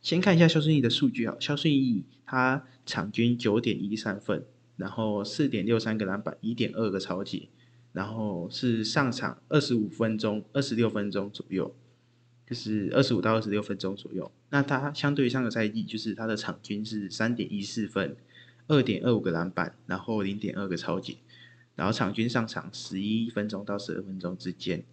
[0.00, 4.44] 先看一下肖顺义的数据啊，肖顺义他场均九点一三分，
[4.76, 7.48] 然后四点六三个篮板，一点二个超级，
[7.92, 11.74] 然后是上场二十五分钟、二十六分钟左右，
[12.48, 14.30] 就是二十五到二十六分钟左右。
[14.50, 18.16] 那他相对于上个赛季，就是他的场均是三点一四分，
[18.68, 21.18] 二点二五个篮板，然后零点二个超级。
[21.76, 24.84] 然后场均上场十一分钟到十二分钟之间，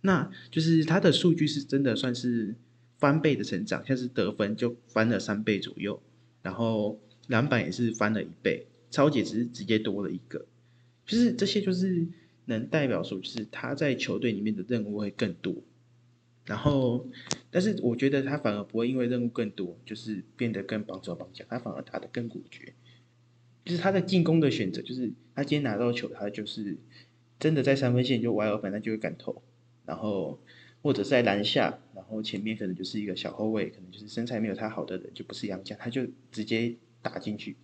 [0.00, 2.56] 那就是他的数据是真的算是
[2.98, 6.02] 翻倍的成长，像是得分就翻了三倍左右，
[6.42, 6.98] 然后
[7.30, 10.46] 篮板也是翻了一倍，超解只是直接多了一个，
[11.06, 12.06] 就是这些就是
[12.44, 15.54] 能代表说，就是他在球队里面的任务会更多，
[16.44, 17.08] 然后
[17.50, 22.74] 但是我觉得他反而不会因为任务更多，就是变得更绑手绑脚，他反而打得更果决。
[23.64, 26.76] 就是他的进攻的选择，就是他今天拿到球，他就是
[27.38, 29.42] 真的在三分线就 wide open，他就会敢投，
[29.84, 30.40] 然后
[30.82, 37.56] 或者在篮下，然后前面可能就是一个小后卫，可能就是身材没有他好的人，就不是杨将，他就直接打进去，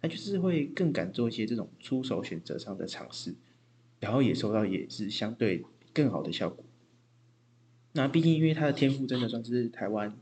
[0.00, 3.34] 他就是会更敢做一些这种出手选择上的尝试，
[3.98, 6.64] 然后也收到也是相对更好的效果。
[7.92, 10.16] 那毕竟因为他的天赋真的算是台湾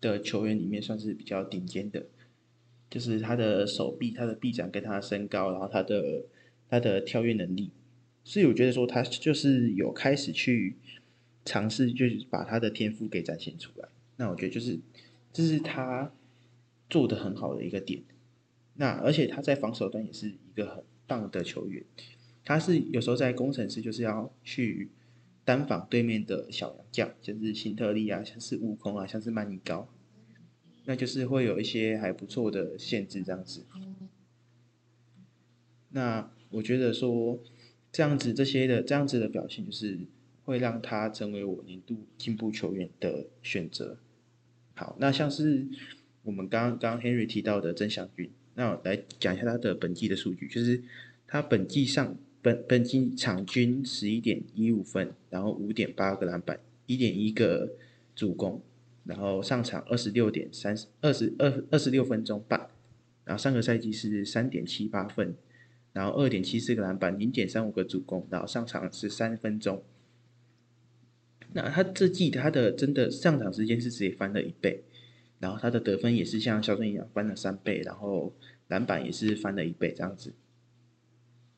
[0.00, 2.06] 的球员里面算是比较顶尖的。
[2.90, 6.24] 就是他的手臂、他的臂展跟他的身高，然后他的
[6.70, 7.70] 他的跳跃能力，
[8.24, 10.74] 所以我觉得说他就是有开始去
[11.44, 13.90] 尝试，就是把他的天赋给展现出来。
[14.16, 14.78] 那我觉得就是
[15.34, 16.10] 这是他
[16.88, 18.02] 做的很好的一个点。
[18.74, 21.84] 那而且他在防守端也是一个很棒的球员。
[22.44, 24.90] 他是有时候在工程师就是要去
[25.44, 29.88] 单防对面的小洋将，像是辛特利啊，像是悟空啊，像是曼尼高。
[30.84, 33.66] 那就是会有一些还不错的限制这样子。
[35.90, 37.42] 那我觉得说
[37.92, 39.98] 这样子这些的这样子的表现，就是
[40.44, 43.98] 会让他成为我年度进步球员的选择。
[44.74, 45.68] 好，那像是
[46.28, 50.82] 我们刚刚刚 Henry 提到的曾祥军，那我来讲一下他的本季的数据，就是
[51.26, 57.70] 他本季上本本季场均十一点一五分，然后五点八个篮板，一点一个
[58.14, 58.60] 助攻。
[59.04, 62.68] 然后上场二十六点三二十二二十六分钟半，
[63.24, 65.34] 然后上个赛季是三点七八分，
[65.94, 69.82] 然后二点七四个篮板，零点三五个助攻，然后上场是三分钟。
[71.54, 74.82] 那他这季他的真的上场时间是直接翻了一倍，
[75.38, 78.34] 然后他的得分也是像肖顺一样翻了三倍，然后
[78.68, 80.34] 篮板也是翻了一倍这样子。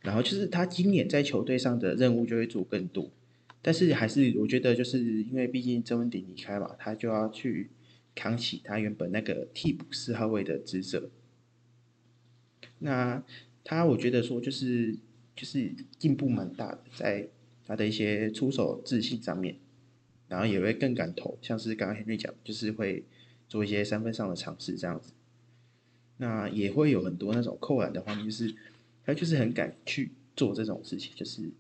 [0.00, 3.10] 然后就是他今年在球队上的任务就会做更多。
[3.62, 7.68] 但是还是我觉得，就是因为毕竟曾文鼎离开嘛，他就要去
[8.14, 11.10] 扛起他原本那个替补四号位的职责。
[12.78, 13.22] 那
[13.62, 14.96] 他我觉得说就是
[15.36, 17.28] 就是进步蛮大的，在
[17.66, 19.56] 他的一些出手自信上面，
[20.28, 23.04] 然后也会更敢投，像是刚刚 Henry 讲，就是会
[23.50, 25.12] 做一些三分上的尝试这样子。
[26.16, 28.54] 那也会有很多那种扣篮的方面，就是
[29.04, 31.50] 他就是很敢去做这种事情，就是。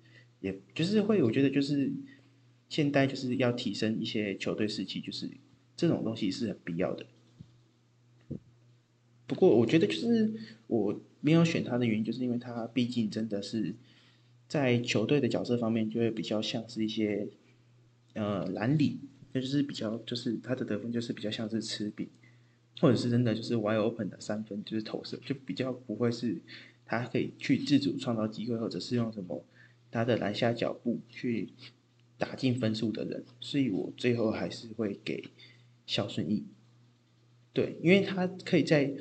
[0.42, 1.92] 也就是会，我觉得就是
[2.70, 5.28] 现代就是要提升一些球队士气，就是
[5.76, 7.04] 这种东西是很必要的。
[9.26, 10.32] 不过我觉得就是
[10.66, 13.74] 我没有选他的原因，就是因为他毕竟真的是
[14.48, 17.28] 在球队的角色方面就会比较像是一些
[18.14, 18.98] 呃蓝领，
[19.32, 22.08] 那就是比较就是他的得分就是比较像是吃饼，
[22.80, 26.40] 或者是真的就是 wide open 的三分就是投射，就比较不会是
[26.84, 29.44] 他可以去自主创造机会，或者是用什么。
[29.92, 31.48] 他的篮下脚步去
[32.16, 35.24] 打进分数的人，所以我最后还是会给
[35.84, 36.44] 肖顺义。
[37.52, 38.94] 对，因为他可以在，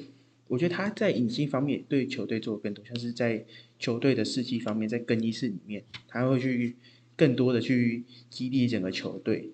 [0.47, 3.45] 我觉得他在隐性方面对球队做更多，像是在
[3.77, 6.75] 球队的士气方面，在更衣室里面，他会去
[7.15, 9.51] 更多的去激励整个球队，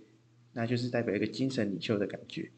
[0.56, 2.50] 那就是代表一个精神领袖的感觉。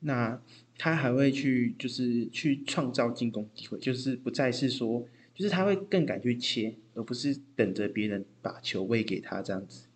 [0.00, 0.40] 那
[0.78, 5.06] 他还会去，就是去创造进攻机会，就是不再是说。
[5.32, 9.86] 就是他会更敢去切，而不是等着别人把球喂给他这样子。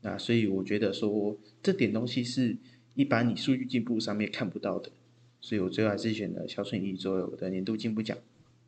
[0.00, 2.56] 那所以我觉得说这点东西是
[2.94, 4.90] 一般你数据进步上面看不到的，
[5.42, 8.16] 所以我最后还是选了肖顺义作为我的年度进步奖。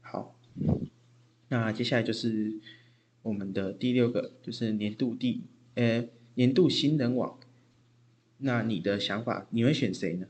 [0.02, 0.38] 好，
[1.48, 2.58] 那接下来就是
[3.22, 5.40] 我们的第六个，就是年度第
[5.74, 7.38] 呃年度新人网。
[8.38, 10.28] 那你的想法，你会选谁呢？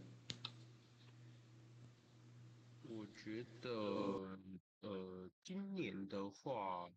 [2.82, 4.38] 我觉得，
[4.80, 6.90] 呃今年的话，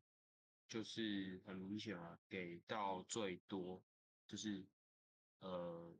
[0.67, 3.81] 就是很明显啊，给到最多，
[4.27, 4.63] 就是
[5.39, 5.93] 呃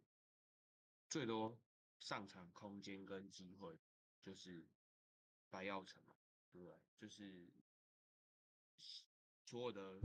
[1.10, 1.58] 最多
[2.00, 3.78] 上场空间跟机会
[4.24, 4.64] 就是
[5.50, 6.16] 白耀成嘛，
[6.52, 6.74] 对不对？
[7.00, 7.48] 就是
[9.46, 10.00] 所有的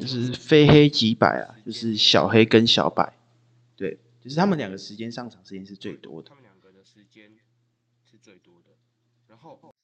[0.00, 3.14] 就是非黑即白啊，就是小黑跟小白，
[3.76, 6.34] 对，就是他们两个时间上场时间是最多的他。
[6.34, 7.38] 们两个的时间
[8.04, 8.76] 是最多的。
[9.26, 9.74] 然后，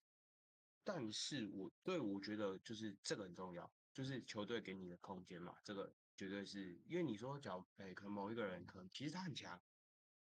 [0.85, 9.59] 但是我对我觉得就是这个很重要，就是球队给你的空间嘛，这个绝对是因为你说假如哎，可能某一个人可能其实他很强，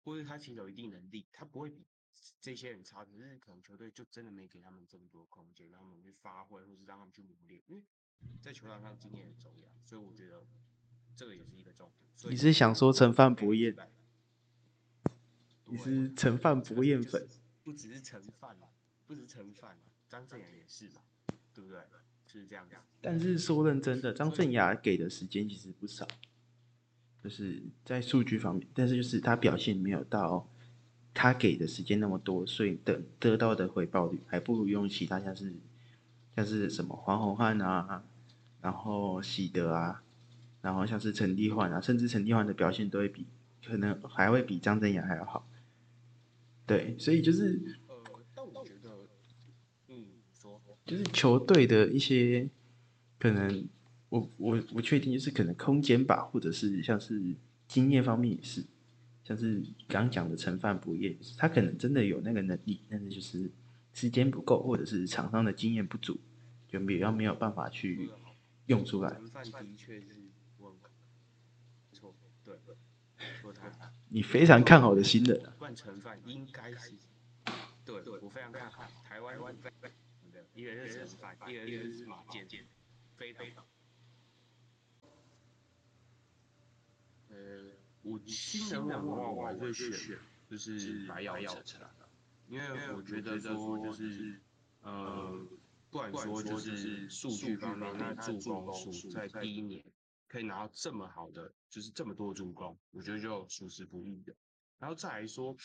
[0.04, 1.86] 或者他其实有一定能力，他不会比
[2.41, 7.84] 这些人差，可是可能球队就真的没给他们这么多空间，让他们去发挥，或是让他们去磨练，因为
[8.41, 10.46] 在球场上经验很重要，所以我觉得
[11.15, 12.32] 这个也是一个重点。
[12.32, 13.73] 你是想说陈范博彦？
[13.73, 13.84] 对
[15.67, 17.28] 你是陈范博彦粉？
[17.63, 18.67] 不只是陈范嘛，
[19.08, 21.01] 不只是陈范嘛，张镇雅也是嘛，
[21.54, 21.80] 对不对？
[22.28, 22.75] 是这样子。
[23.01, 26.08] 但是说认真的，张镇雅给的时间其实不少，
[27.23, 30.49] 就是在数据方面，但是就是他表现没有到
[31.13, 35.56] 他给的时间那么多，所以得得到的回报率还不如用其他像是
[36.36, 38.04] 像是什么黄宏汉啊，
[38.62, 40.04] 然后喜德啊，
[40.65, 43.28] 然后像是陈立焕啊，甚至陈立焕的表现都会比
[43.63, 45.47] 可能还会比张镇雅还要好。
[46.65, 47.95] 对，所以就是呃，
[48.34, 49.08] 但我觉得，
[49.89, 52.49] 嗯，说就是球队的一些
[53.19, 53.69] 可能，
[54.10, 57.36] 我我我确定，就是可能空间吧，或者是像是
[57.67, 58.65] 经验方面也是，
[59.23, 63.51] 像是刚讲的陈范不业，他可能真的有那个能力，但是就是
[63.93, 66.19] 时间不够，或者是场上的经验不足，
[66.67, 68.10] 就比较没有办法去
[68.65, 69.12] 用出来。
[69.12, 70.08] 陈范的确是
[70.58, 72.75] 我很没错，对，说
[73.14, 73.14] 他
[74.09, 76.93] 你非常看好的新人啊，冠陈范应该是，
[77.83, 79.55] 对我非常看好台湾湾
[80.31, 82.65] 对，一个是陈范，一个是马健，
[83.17, 83.65] 非常好。
[87.29, 87.71] 呃，
[88.03, 90.17] 我新人的话，我还会选
[90.49, 91.81] 就是白耀成，
[92.47, 94.39] 因为我觉得说就是
[94.81, 95.45] 呃，
[95.89, 99.83] 不管说就是数据方面，那助攻数在第一年
[100.27, 104.35] 可以拿到这么好的，就是这么多助攻，我觉得就属实不易的。
[104.77, 105.55] 然后再来说，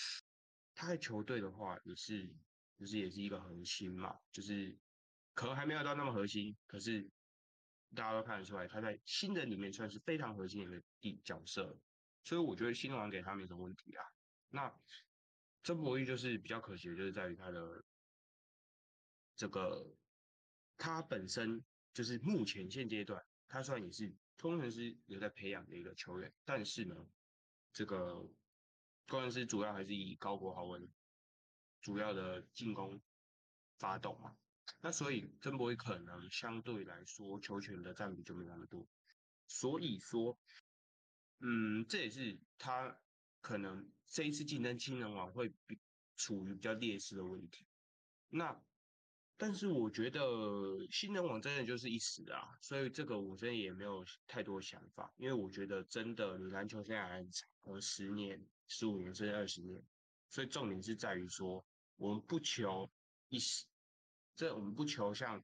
[0.75, 2.33] 他在球队的话也是，
[2.79, 4.79] 就是也是一个核心嘛，就是
[5.35, 7.03] 可能还没有到那么核心，可是
[7.95, 11.77] 大家都看得出来，他在新人里面算是非常核心的一个地角色，
[12.23, 14.05] 所以我觉得新王给他没什么问题啊。
[14.49, 14.73] 那
[15.65, 17.85] 曾博玉就是比较可惜的，就是在于他的
[19.35, 19.97] 这个
[20.79, 26.97] 他本身就是目前现阶段，他虽然也是工程师有在培养的一个球员，但是呢，
[27.73, 28.15] 这个
[29.09, 30.89] 工程师主要还是以高国豪为
[31.81, 33.01] 主要的进攻
[33.79, 34.37] 发动嘛。
[34.81, 38.87] 那所以曾博宇可能相对来说球权的占比就没那么多，
[39.47, 40.39] 所以说，
[41.41, 42.99] 嗯，这也是他
[43.41, 45.79] 可能这一次竞争新人王会比
[46.17, 47.67] 处于比较劣势的问题。
[48.29, 48.63] 那
[49.43, 50.21] 但是我觉得
[50.91, 59.83] 新人王真的就是一时啊，所以这个我真的也没有太多想法，因为我觉得真的你篮球现在还很长，呃，十年、十五年甚至二十年，
[60.29, 61.65] 所以重点是在于说，
[61.97, 62.93] 我们不求
[63.31, 63.65] 一时，
[64.37, 65.43] 这我们不求像，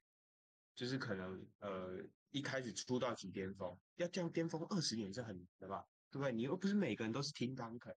[0.75, 1.99] 就是可能呃
[2.33, 6.33] 一开始出道即巅峰，要这样巅峰二十年是很难的吧，对不对？
[6.35, 7.97] 你又不是每个人都是听当肯，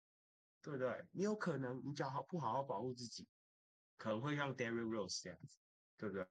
[0.61, 1.03] 对不对？
[1.11, 3.27] 你有可能你只要好不好好保护自己，
[3.97, 5.57] 可能会像 Derry Rose 这样子。
[5.97, 6.25] 对不对？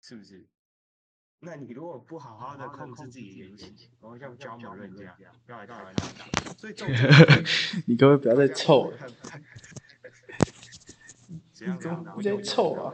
[0.00, 0.46] 是不是？
[1.40, 5.16] 那你如果不好好的控制自己的言行，然后像焦某人这样
[5.46, 6.92] 要来台湾打球，所以这种
[7.86, 8.98] 你各位不要再凑了，
[11.28, 12.92] 你怎么一直在凑啊？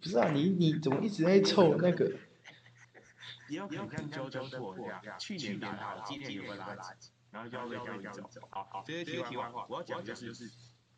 [0.00, 2.12] 不是啊，你你怎么一直在凑那个？
[3.48, 8.48] 也有可能像 JoJo 错这样，去年打得好，今年有个垃圾，然后就要被交易走。
[8.50, 10.50] 好好，这些题外话，我要讲就是，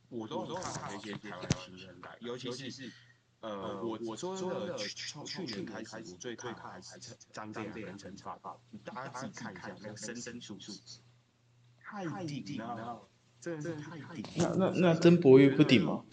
[0.09, 2.93] 我都很看好那些台湾新人代，尤其是。
[3.45, 4.75] 呃，我我说的
[5.07, 8.39] 从去年开始，我最看好还是张张亮跟陈川，
[8.83, 10.73] 大家自己看一下那个深深数数，
[11.79, 13.03] 太顶了，
[13.39, 14.25] 真的是太顶。
[14.39, 16.05] 那那那曾博玉不顶吗？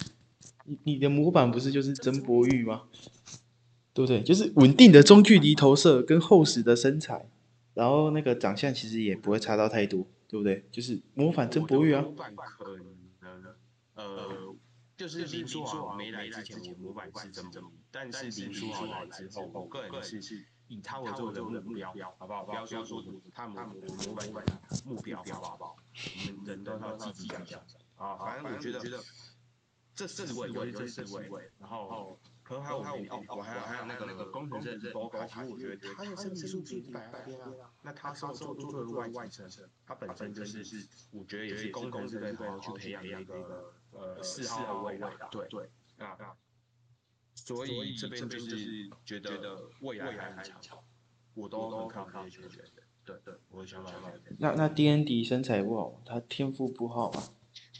[0.65, 2.83] 你你的模板不是就是曾博玉吗？
[3.93, 4.21] 对不对？
[4.21, 7.29] 就是稳定的中距离投射跟厚实的身材，
[7.73, 10.65] 然后那个长相其实也不会差到太多，对不对？
[10.69, 12.01] 就是模仿曾博玉啊。
[12.01, 12.75] 模板可
[13.21, 13.55] 能
[13.95, 14.50] 呃。
[15.01, 22.45] 就是林书豪没来之前，我模板是这么，但是林书豪来之后，我个人是以他为做的目标，好不好？
[22.45, 24.29] 不要说说他模我模板
[24.85, 25.75] 目标，好不好？
[26.27, 27.59] 我们人都要积极向上
[27.95, 28.15] 啊！
[28.15, 28.79] 反正我觉得
[29.95, 37.71] 这四位，我是这四位，然后可还有还有哦，我还有还有那个工程师的 Boca，其实我觉得他的身体素质摆在那边啊。
[37.81, 39.49] 那他稍做做做外外层，
[39.83, 40.63] 他本身就是
[41.09, 46.35] 我觉得也是工程师队好好去培养的一个呃四号位的，对对啊。
[47.33, 50.77] 所以这边就是觉得未来还很强，
[51.33, 52.83] 我都很看好这些球员的。
[53.03, 53.91] 对对，我的想法。
[54.37, 57.23] 那那 D N D 身材不好，他天赋不好啊？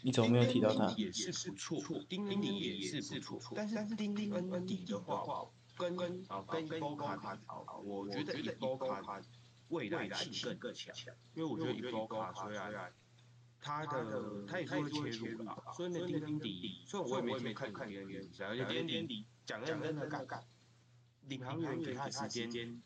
[0.03, 0.91] 你怎么没有提到他？
[0.97, 5.47] 也是不错，丁恩迪也是不错，但是但是丁恩迪的话，
[5.78, 9.22] 跟跟跟跟伊波卡好，我觉得伊波卡
[9.70, 10.93] 未来性更强，
[11.36, 12.91] 因为我觉得伊波卡虽然
[13.62, 20.43] 他的他也是会切入的，所以那丁恩迪，虽然我也没看看丁恩迪比赛，而且丁恩迪讲认真的干，
[21.28, 22.82] 领航员给他的时间，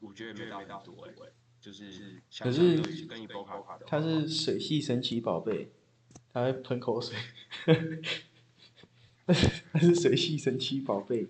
[0.00, 1.12] 我觉得没到很多哎，
[1.60, 5.72] 就是可是跟伊波卡他是水系神奇宝贝。
[6.32, 7.16] 他会喷口水，
[9.72, 11.28] 他是水系神奇宝贝，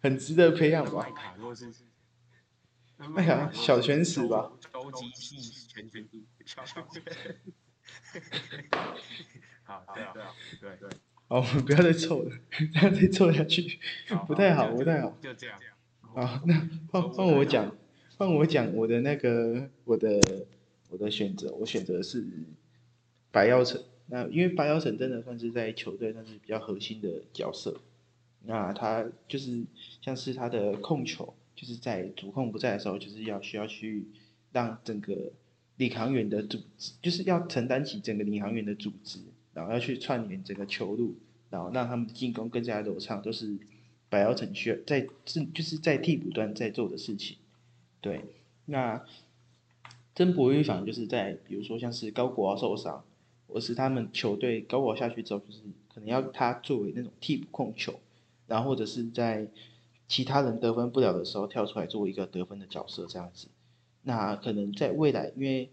[0.00, 1.04] 很值得培养吧？
[3.10, 4.52] 麦卡小犬史吧？
[4.60, 5.36] 超级系
[5.68, 6.08] 全全
[6.44, 6.64] 小
[9.64, 10.14] 好，对啊，
[10.60, 10.88] 对对。
[11.28, 12.30] 好，我们不要再凑了，
[12.72, 13.78] 这样再凑下去
[14.28, 15.16] 不太好，不太好。
[15.20, 15.58] 就这样。
[16.00, 17.76] 好，那换换我讲，
[18.16, 20.20] 换我讲我的那个我的
[20.90, 22.24] 我的选择，我选择是
[23.32, 23.82] 白耀城。
[24.08, 27.80] 那因为白耀城真的算是在球队算是比较核心的角色，
[28.44, 29.64] 那他就是
[30.00, 34.06] 像是他的控球，就是在主控不在的时候，就是要需要去
[34.52, 35.32] 让整个
[35.76, 39.20] 领航员的组织，就是要承担起整个领航员的组织，
[39.54, 41.14] 然后要去串联整个球路，
[41.50, 43.56] 然后让他们的进攻更加流畅，都是
[44.08, 47.36] 白耀城需要在是就是在替补端在做的事情。
[48.00, 48.24] 对，
[48.64, 49.04] 那
[50.14, 53.04] 曾博玉反就是在比如说像是高国豪受伤。
[53.48, 55.60] 或是他们球队高考下去之后，就是
[55.94, 58.00] 可能要他作为那种替补控球，
[58.48, 59.46] 然后或者是在
[60.08, 63.46] 其他人得分不了的时候跳出来做一个得分的角色这样子。
[64.08, 65.68] 那可能在未来，因为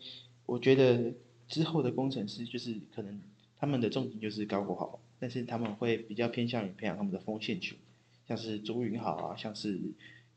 [0.48, 1.14] 我觉得
[1.48, 3.22] 之后的工程师就是可能
[3.60, 7.76] 他们的重点就是高国豪，但是他们会比较偏向于培养他们的锋线球，
[8.28, 9.80] 像是周云豪啊，像是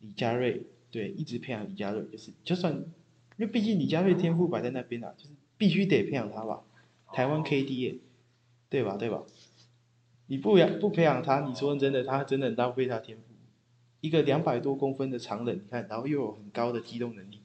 [0.01, 2.85] 李佳瑞，对，一直培养李佳瑞，就是就算因
[3.39, 6.63] 为毕竟李佳瑞天赋摆在那边啊，就是必须得培养他吧。
[7.15, 8.01] 台湾 KD，
[8.69, 8.99] 对吧？
[8.99, 9.23] 对吧？
[10.27, 13.23] 你不养不培养他，你说真的，他真的浪费他天赋。
[14.03, 17.36] 一个两百多公分的长人，你看，然后又有很高的机动能力，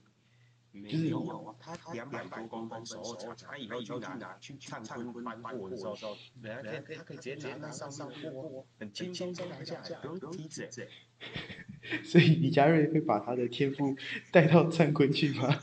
[0.73, 1.11] 就是
[1.59, 5.95] 他两百多公分手长，他以后去拿去灿坤搬货的时候，
[6.41, 10.69] 人家他可以直接拿上上货，很轻松拿下，不用梯子。
[12.05, 13.95] 所以李佳瑞会把他的天赋
[14.31, 15.59] 带到灿坤去吗？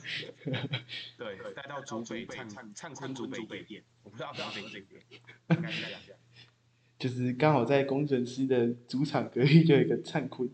[1.17, 5.03] 对，带到竹北灿灿坤竹北店，我不知道不知道北店，
[6.99, 10.51] 就是刚好在工程师的主场隔壁就有一个灿坤，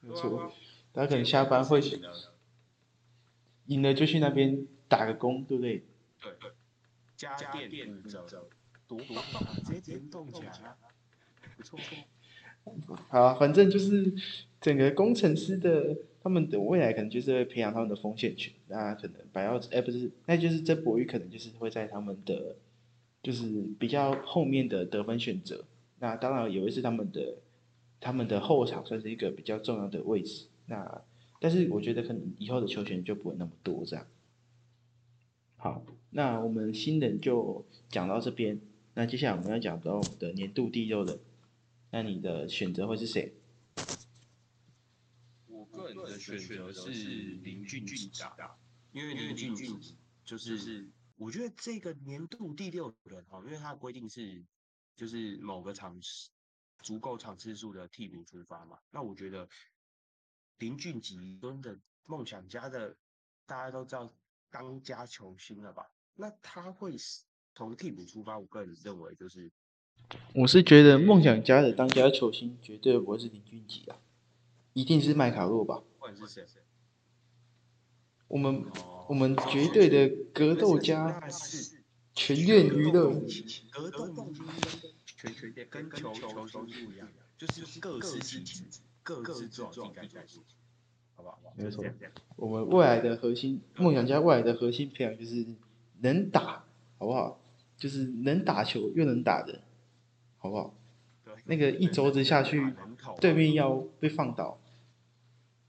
[0.00, 0.52] 没错，
[0.92, 1.80] 他可能下班会
[3.66, 5.82] 赢了就去那边打个工，对不对？
[6.20, 6.50] 对对，
[7.16, 7.36] 家
[7.68, 8.48] 电走走，
[8.86, 9.16] 多多
[9.64, 10.76] 直接联动起来，
[11.56, 11.78] 不错。
[13.08, 14.12] 好，反正就是
[14.60, 22.56] 整个工程师的他们的未来可能就是会培养他们的锋线群，那可能白耀哎不是，那就是这博宇可能就是会在他们的
[23.22, 25.64] 就是比较后面的得分选择。
[25.98, 27.36] 那当然有一是他们的
[28.00, 30.46] 他们的后场算是一个比较重要的位置。
[30.66, 31.02] 那
[31.40, 34.06] 但是我觉得可能以后的球权就不会那么多这样。
[35.56, 38.60] 好，那我们新人就讲到这边，
[38.94, 41.18] 那接下来我们要讲到我们的年度第六人。
[41.90, 43.32] 那你的选择会是谁？
[45.46, 48.24] 我个人的选择是林俊杰
[48.92, 54.44] 因为林俊杰就是我觉得这个年度第六人哈，因为他的规定是
[54.96, 56.30] 就是某个场次
[56.82, 58.78] 足够场次数的替补出发嘛。
[58.90, 59.48] 那我觉得
[60.58, 62.96] 林俊杰真的梦想家的
[63.46, 64.12] 大家都知道
[64.50, 65.90] 当家球星了吧？
[66.16, 66.96] 那他会
[67.54, 69.50] 从替补出发，我个人认为就是。
[70.34, 73.98] 我是觉得梦想家的当家球星绝对不会是林俊杰啊，
[74.72, 75.82] 一定是麦卡洛吧？
[76.16, 76.46] 是谁？
[78.28, 78.64] 我们
[79.08, 81.22] 我们绝对的格斗家，
[82.14, 83.12] 全院娱乐。
[83.70, 84.12] 格斗
[85.06, 88.64] 全全跟球球星不一样，就是各司其职，
[89.04, 90.42] 各自做自己该做的事情，
[91.14, 91.38] 好不好？
[91.56, 91.84] 没错，
[92.34, 95.46] 我们未来的核心梦想家未来的核心培养就是
[96.00, 96.64] 能打，
[96.98, 97.40] 好不好？
[97.76, 99.60] 就是能打球又能打的。
[100.36, 100.74] 好不好？
[101.46, 102.74] 那个一肘子下去，
[103.18, 104.60] 对面要被放倒，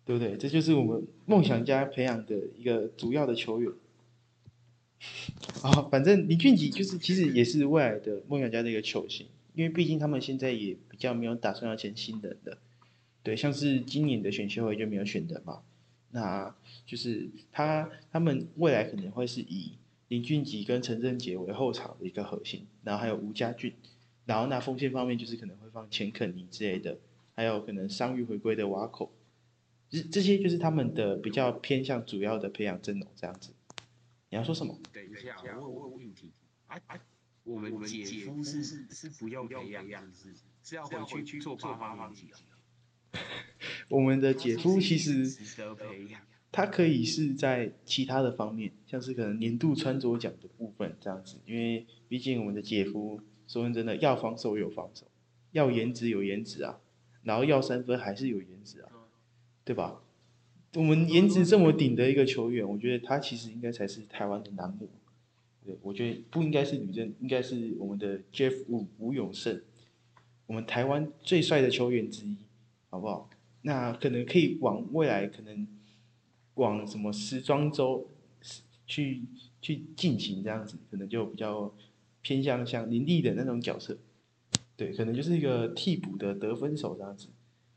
[0.04, 0.36] 对不对？
[0.36, 3.72] 这就是我们梦想家培养的一个主要的球员。
[5.64, 12.58] 啊，反正林俊杰就是其实也是未来的梦想家的一个球星，因为毕竟他们现在也比较没有打算要签新人的。
[13.26, 15.64] 对，像是今年的选秀会就没有选人嘛，
[16.12, 16.56] 那
[16.86, 23.74] 就是他他们未来可能会是以林俊杰跟陈振杰为后场的一个核心，然后还有吴家俊，
[24.26, 27.00] 然后那锋线方面就是可能会放钱肯尼之类的，
[27.34, 29.12] 还有可能伤愈回归的瓦口，
[29.90, 33.52] 这这些就是他们的比较偏向主要的培养阵容这样子。
[34.30, 34.78] 你要说什么？
[34.94, 36.32] 等一下，我我问题
[36.68, 37.00] 啊啊，
[37.44, 42.38] 我们姐夫是是不用培养，是是要回去做八方云集啊。
[43.90, 45.26] 我们的姐夫其实
[46.52, 55.06] 他可以是在其他的方面，像是可能年度穿着奖的部分这样子，因为毕竟我们的姐夫说真的，要防守有防守，
[55.52, 56.80] 要颜值有颜值啊，
[57.24, 58.90] 然后要三分还是有颜值啊，
[59.64, 60.02] 对吧？
[60.76, 64.88] 我们颜值这么顶的一个球员，我觉得他其实应该才是台湾的男模。
[65.66, 69.62] 对，我觉得不应该是吕正，应该是我们的 Jeff 吴吴永胜，
[70.48, 72.36] 我们台湾最帅的球员之一，
[72.96, 73.30] 好不好？
[73.64, 75.68] 那可能可以往未来可能
[76.54, 78.10] 往什么时装周
[78.88, 79.24] 去
[79.62, 81.76] 去进行这样子，可能就比较
[82.22, 83.98] 偏向像林立的那种角色，
[84.78, 87.28] 对，可能就是一个替补的得分手这样子，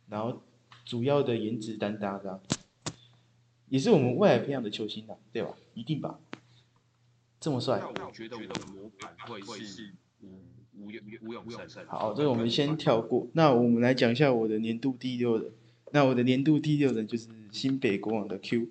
[0.08, 0.40] 然后
[0.84, 2.40] 主要的颜值担当这样，
[3.68, 5.52] 也是我们未来培养的球星啊，对吧？
[5.74, 6.20] 一定吧？
[7.40, 10.38] 这么帅，我觉得我的模板会是吴
[10.80, 11.86] 吴永吴永胜。
[11.86, 13.28] 好，这个我们先跳过。
[13.32, 15.50] 那我们来讲一下我的年度第六人。
[15.92, 18.66] 那我的年度第六人就是新北国王的 Q，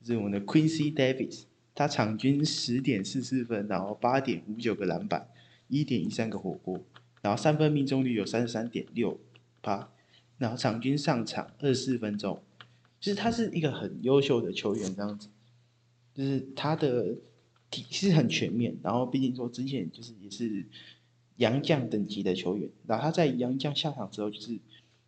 [0.00, 1.42] 就是我们的 Quincy Davis。
[1.74, 5.28] 他场均十点四四分，然后八点五九个篮板，
[5.68, 6.80] 一点一三个火锅，
[7.22, 9.20] 然后三分命中率有三十三点六
[9.60, 9.88] 八，
[10.38, 12.42] 然后场均上场二十四分钟。
[12.98, 15.28] 就是他是一个很优秀的球员，这样子，
[16.12, 17.14] 就是他的
[17.70, 18.76] 体是很全面。
[18.82, 20.66] 然后毕竟说之前就是也是
[21.38, 24.56] 洋将等级的球员，然后他在洋将下场之后就是。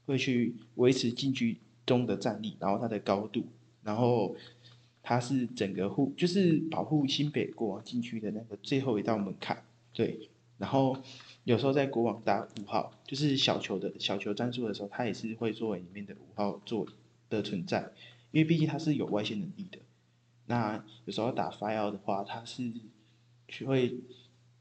[0.07, 1.57] 会去维持禁区
[1.87, 3.45] 中的战力，然后他的高度，
[3.85, 4.35] 然后
[5.05, 9.63] 他是整个护，就是保护新北国王禁区的那个最后一道门槛，
[9.93, 10.29] 对。
[10.59, 10.97] 然后
[11.45, 16.85] 有时候在国王打五号，就是小球的小球战术的时候，他也是会作为里面的五号做
[17.29, 17.93] 的存在，
[18.33, 19.79] 因为毕竟他是有外线能力的。
[20.47, 22.69] 那有时候打 fire 的话，他是
[23.47, 23.97] 去会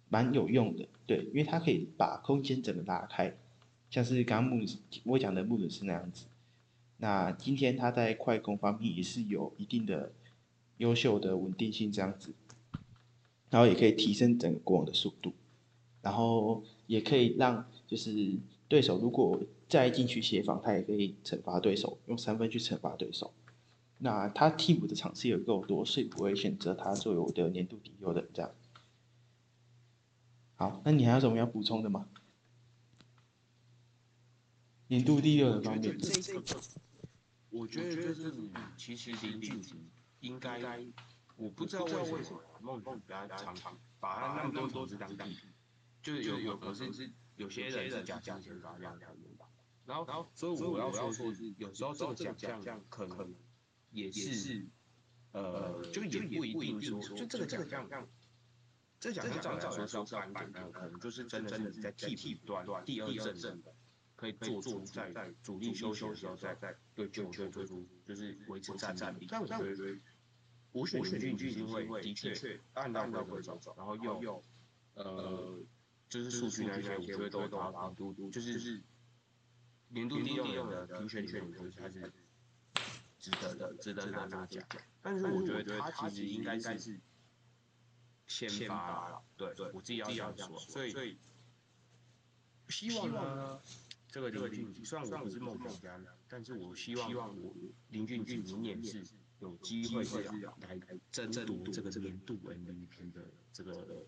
[0.10, 3.38] 蛮有用的，对，因为他可以把空间整个拉开。
[3.90, 4.66] 像是刚刚穆
[5.06, 6.26] 我讲的穆鲁斯那样子，
[6.98, 10.12] 那今天他在快攻方面也是有一定的
[10.78, 12.34] 优秀的稳定性这样子，
[13.50, 15.34] 然后也可以提升整个过网的速度，
[16.02, 18.38] 然后也可以让就是
[18.68, 23.34] 对手如果再进去协防，他也可以惩罚对手，用三分去惩罚对手。
[23.98, 28.52] 那他替补的场次也够多，所以不会选择他作为我的年度第六的这样。
[30.60, 32.06] 好，那你还有什么要补充的吗？
[34.88, 35.98] 年度第六的方面，
[37.50, 38.34] 我觉得就是
[38.76, 39.76] 其实林俊杰
[40.20, 40.60] 应该，
[41.38, 43.56] 我不知道为什么梦梦比较常
[44.02, 45.48] 把他那么多多子当替补，
[46.02, 49.06] 就是有有可是是有些人是假将先发这样子
[49.38, 49.48] 吧。
[49.86, 53.34] 然后然后所以我要说是有时候这个奖项可能
[53.92, 54.68] 也是
[55.32, 58.06] 呃就也不一定说就这个奖项，
[59.00, 63.74] 这奖项照来说是要颁的，可能就是真的是在替补端第二阵的。
[64.16, 69.26] 可以做出在主力休息的时候，在在对球队做出就是维持战战力。
[69.30, 69.98] 但我觉得，
[70.74, 74.44] 我选林俊是因为的确按照规则走，然后又
[74.96, 75.58] 呃，
[76.10, 78.84] 就是数据那些，我觉得都都就是
[79.88, 82.12] 年度第六的评选里面，我觉得他是
[83.20, 84.62] 值得的，值得拿拿奖。
[85.02, 87.00] 但是我觉得他其实应该是
[88.30, 91.18] 先发了，对我自己要这样说，所以
[92.70, 93.60] 希望呢。
[94.12, 97.54] 这个林俊杰虽然我不是梦想家，但是我希望我
[97.90, 99.04] 林俊俊明年是
[99.40, 100.80] 有机会是来
[101.12, 103.22] 争夺这个年度 MVP 的
[103.54, 104.08] 这个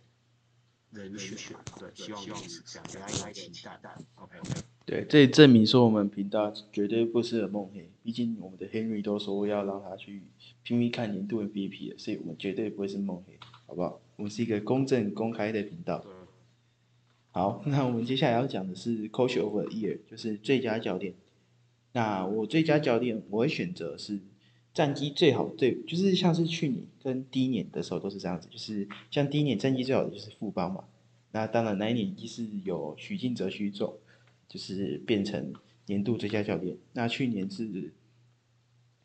[0.90, 1.56] 人选。
[1.80, 2.32] 对，希望这
[2.80, 3.96] 样大家期待。
[4.16, 4.40] OK。
[4.88, 10.24] 对，这证明说我们频道绝对不适合梦黑，毕竟我们的 Henry 都说要让他去
[10.64, 14.02] 拼命看年度 MVP 的，所以我们绝对不会是梦黑，好不好？
[14.18, 16.06] 我们是一个公正公开的频道。
[17.32, 21.14] 好，那我们接下来要讲的是 Coach of the Year，就是最佳教练。
[21.94, 24.20] 那我最佳教练，我会选择是
[24.74, 30.84] 战绩最好，最就是像是去年跟第一年的时候都是这样子，就是像第一年战绩最好的就是富邦嘛。
[31.32, 33.98] 那当然那一年一是有许晋哲许总，
[34.50, 35.54] 就是变成
[35.86, 36.78] 年度最佳教练。
[36.94, 37.94] 那去年是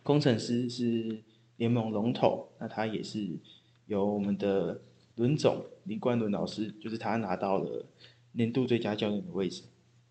[0.02, 1.22] 工程师是
[1.56, 3.38] 联盟龙头，那他也是
[3.86, 4.80] 由我们的
[5.16, 7.84] 轮总林冠伦老师，就是他拿到了。
[8.38, 9.62] 年度最佳教练的位置，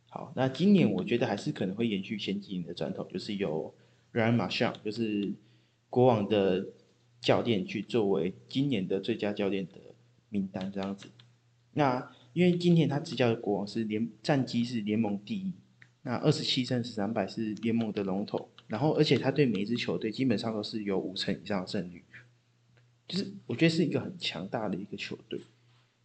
[0.09, 3.71] 好，那今年我觉得还是可能会延续前几年的传统，就是由
[4.13, 5.31] Ryan m a s h a n 就是
[5.91, 6.69] 国王的
[7.21, 9.73] 教练去作为今年的最佳教练的
[10.29, 11.09] 名单这样子。
[11.73, 15.53] 那因为今年他执教的国王是联战绩是联盟第一，
[16.01, 22.03] 那二十七胜十三败是联盟的龙头，然后而且他对每一支球队基本上都是有五成以上的胜率，
[23.07, 25.41] 就是我觉得是一个很强大的一个球队。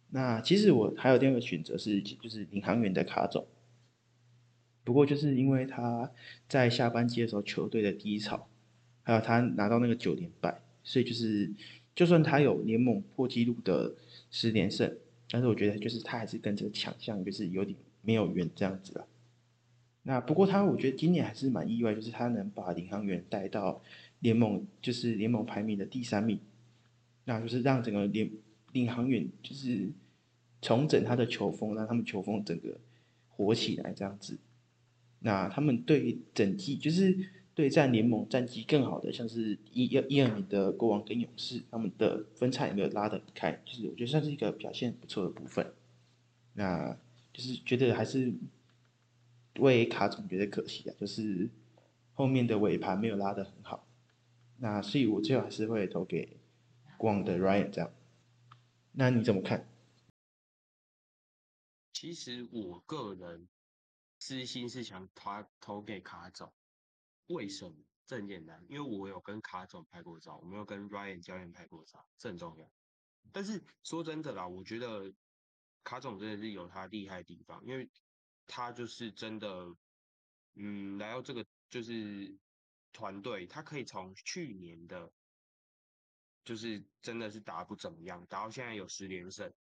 [0.09, 3.47] 那其实我还有第二个选择是，就是领航员的卡总。
[4.83, 6.11] 不过就是因为他
[6.47, 8.49] 在下半季的时候球队的低潮，
[9.03, 11.53] 还有他拿到那个九连败，所以就是
[11.95, 13.95] 就算他有联盟破纪录的
[14.31, 14.97] 十连胜，
[15.29, 19.07] 但是我觉得就是他还是跟这个强项就是有点没有缘这样子了。
[20.03, 23.81] 那不过他我觉得今年还是蛮意外，就是他能把领航员带到
[24.19, 26.39] 联盟就是联盟排名的第三名，
[27.25, 28.39] 那就是让整个领
[28.71, 29.91] 领航员就是
[30.61, 32.77] 重整他的球风，让他们球风整个
[33.29, 34.37] 火起来这样子。
[35.19, 37.15] 那他们对整季就是
[37.53, 45.73] 对战联盟战绩更好的，像是一一一二年的国王跟勇士，他们的分差也没有拉得开，就是我觉得算是一个表现不错的部分。
[46.53, 46.97] 那
[47.31, 48.33] 就是觉得还是
[49.59, 51.49] 为卡总觉得可惜啊，就是
[52.13, 53.87] 后面的尾盘没有拉得很好。
[54.57, 56.37] 那所以我最后还是会投给
[57.01, 57.91] 光的 Ryan 这样。
[58.91, 59.67] 那你怎么看？
[61.91, 63.49] 其实我个人。
[64.23, 66.53] 私心是想他投给卡总，
[67.25, 67.75] 为什么？
[68.05, 72.71] 这很简单，因为我有跟卡总拍过照，我没有跟 Ryan 教练拍过照，这很重要。
[73.31, 75.11] 但是说真的啦，我觉得
[75.83, 77.89] 卡总真的是有他厉害的地方，因为
[78.45, 79.75] 他就是真的，
[80.53, 82.37] 嗯，来到这个就是
[82.93, 85.11] 团队，他可以从去年的，
[86.43, 89.53] 就是真的是打不怎么样，打到现在有十连胜，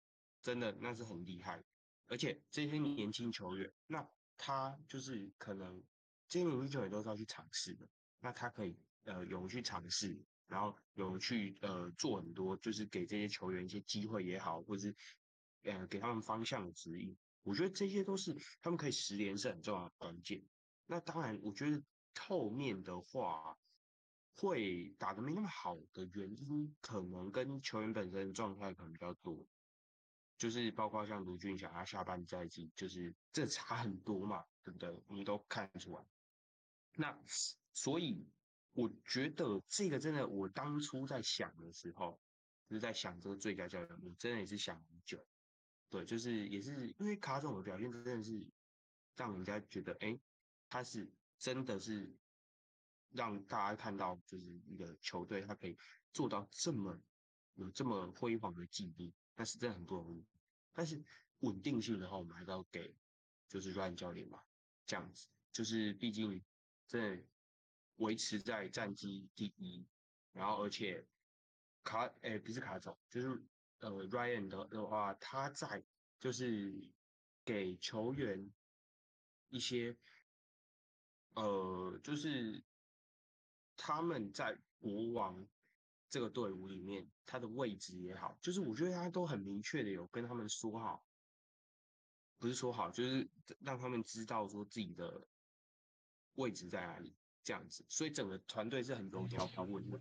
[0.41, 1.63] 真的那是很厉害。
[2.07, 4.09] 而且这些年轻球员，那。
[4.41, 5.83] 他就是可能
[6.29, 7.85] 这些年轻球员都是要去尝试的，
[8.21, 10.17] 那他可以呃勇于去尝试，
[10.47, 14.95] 然后有去呃做很多，就是给这些球员一些机会也好，或者是
[15.63, 17.17] 呃给他们方向指引。
[17.43, 20.41] 我觉得这些都是他们可以十连胜很重要的关键。
[20.85, 21.83] 那当然，我觉得
[22.17, 23.57] 后面的话
[24.39, 29.45] 会打得没那么好的原因，可能跟球员本身状态可能比较多。
[30.37, 34.89] 就是包括像卢俊祥，他下半赛季就是这差很多嘛，对不对？
[35.07, 36.05] 我们都看出来。
[36.95, 37.19] 那
[37.73, 38.25] 所以
[38.71, 42.17] 我觉得这个真的，我当初在想的时候，
[42.69, 45.21] 就是在想这个最佳教练，我真的也是想很久。
[45.89, 48.47] 对，就是也是因为卡总的表现真的是
[49.17, 50.17] 让人家觉得，哎，
[50.69, 52.15] 他是真的是
[53.11, 55.77] 让大家看到，就是一个球队他可以
[56.13, 56.99] 做到这么
[57.55, 59.11] 有这么辉煌的记录。
[59.35, 60.25] 但是真的很不容易，
[60.73, 61.01] 但是
[61.39, 62.93] 稳定性的话，我们还是要给
[63.47, 64.43] 就是 Ryan 教练嘛，
[64.85, 66.43] 这样子，就是毕竟
[66.87, 67.23] 真的
[67.95, 69.87] 维持在战绩第一，
[70.33, 71.07] 然后而且
[71.85, 73.41] 卡诶不是卡总，就是
[73.79, 75.81] 呃 Ryan 的的话，他在
[76.19, 76.91] 就是
[77.45, 78.51] 给球员
[79.47, 79.95] 一些
[81.35, 82.61] 呃就是
[83.79, 85.47] 他们在国王。
[86.11, 91.03] 这个队伍里面，他的位置也好，就是我觉得他都很明确的有跟他们说好，
[92.39, 95.21] 不是说好，就是让他们知道说自己的
[96.33, 97.13] 位置在哪里，
[97.43, 99.99] 这样子，所以整个团队是很有条不紊的。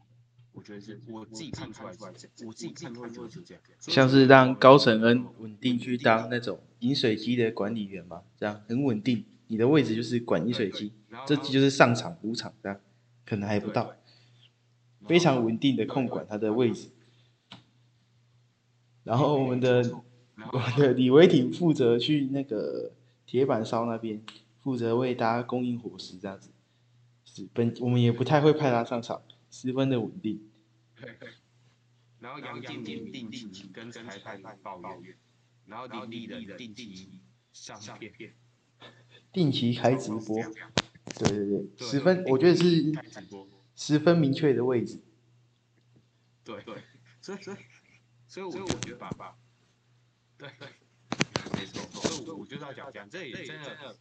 [0.52, 1.94] 我觉得是我自己看出来，
[2.46, 3.62] 我自己看出来就是这样。
[3.78, 10.94] 像是让高承恩稳定去当那种饮水机的管理员嘛，这样很稳定，你的位置就是管饮水机，
[11.26, 12.80] 这就是上场五场这样，
[13.28, 13.94] 可能还不到。
[15.06, 16.90] 非常稳定的控管他的位置，
[19.04, 20.02] 然后我们的
[20.52, 22.92] 我的李维挺 负责去那个
[23.24, 24.22] 铁板烧那边，
[24.60, 26.50] 负责为大家供应伙食这样子。
[27.24, 30.42] 是本我们也不太会派他上场，十分的稳定。
[32.20, 35.16] 然后杨敬明定期跟裁判抱怨，
[35.66, 37.20] 然后李立人定期
[37.52, 38.34] 上片，
[39.32, 40.36] 定期开直播。
[41.18, 42.92] 对对对，十分，我觉得是。
[43.80, 45.00] 十分明确的位置，
[46.42, 46.82] 对对，
[47.20, 47.56] 所以所以
[48.26, 49.38] 所以我觉得爸爸，
[50.36, 50.68] 对对，
[51.52, 53.96] 没错，所以我就是要讲讲，这也真的，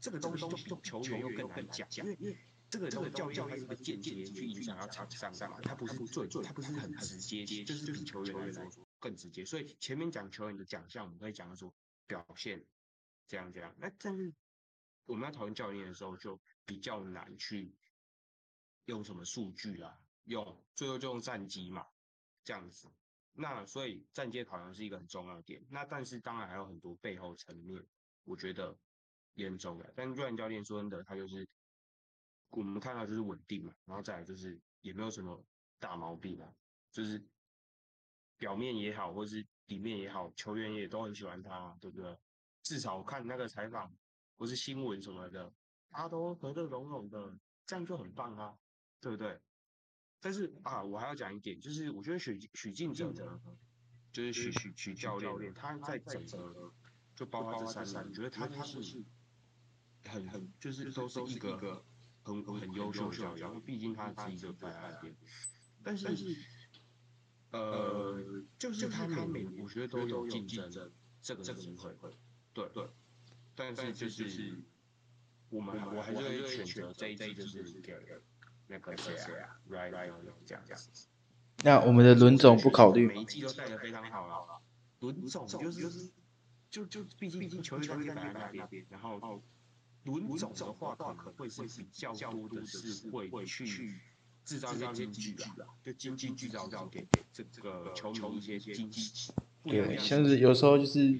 [0.00, 2.36] 这个东西对球员又更难讲，因为因为
[2.68, 8.64] 这个这个教练他是个间接去影响到场上嘛，他不是最他不是很直接，就是比球员来说
[8.98, 11.72] 更直接，所以前面讲球员的奖项，我们可以讲说
[12.08, 12.64] 表现
[13.28, 14.34] 这样这样，那但是
[15.06, 17.74] 我们要讨论教练的时候，就比较难去。
[18.86, 20.00] 用什么数据啊？
[20.24, 21.86] 用最后就用战绩嘛，
[22.42, 22.88] 这样子。
[23.32, 25.64] 那所以战绩考量是一个很重要的点。
[25.70, 27.80] 那但是当然还有很多背后层面，
[28.24, 28.76] 我觉得
[29.34, 29.92] 严重的。
[29.94, 31.48] 但瑞安教练说真的，他就是
[32.48, 35.44] 我们看到就是稳定嘛，然后再来就是也没有什么
[35.78, 36.52] 大毛病啊，
[36.90, 37.24] 就是
[38.38, 42.18] 表面也好，或是里面也好，球员也都很喜欢他，对不对？
[42.62, 43.96] 至少看那个采访
[44.36, 45.52] 或是新闻什么的，
[45.90, 47.36] 他都和乐融融的，
[47.66, 48.54] 这样就很棒啊，
[49.00, 49.40] 对不对？
[50.20, 53.40] 但是啊，我还要讲一点，就是我觉得许许晋哲呢，
[54.12, 56.72] 就是许许许教练，他在整个
[57.14, 59.02] 就包括这三人，我觉得他他是
[60.04, 61.84] 很很就是都是一个
[62.22, 65.16] 很很优秀的教练，毕竟他是一个在那边，
[65.82, 66.06] 但是
[67.52, 70.70] 呃，就是他每我觉得都有竞争
[71.22, 71.96] 这个机会，
[72.52, 72.90] 对对，
[73.54, 74.62] 但是就是
[75.50, 77.94] 我们我还是会选择这一季就是给。
[78.72, 79.90] 那个谁啊，Right，
[80.46, 80.80] 这样这样。
[81.64, 84.62] 那我们的轮总不考虑每一季都带的非常好了。
[85.00, 86.12] 轮总就是
[86.70, 89.18] 就就毕竟毕竟球队在那边，然后
[90.04, 93.98] 轮总的话可能会是比较多的是会去
[94.44, 99.32] 制造一些经济啊，就经济制造给这个球迷一些经济。
[99.64, 101.12] 对，像是有时候就是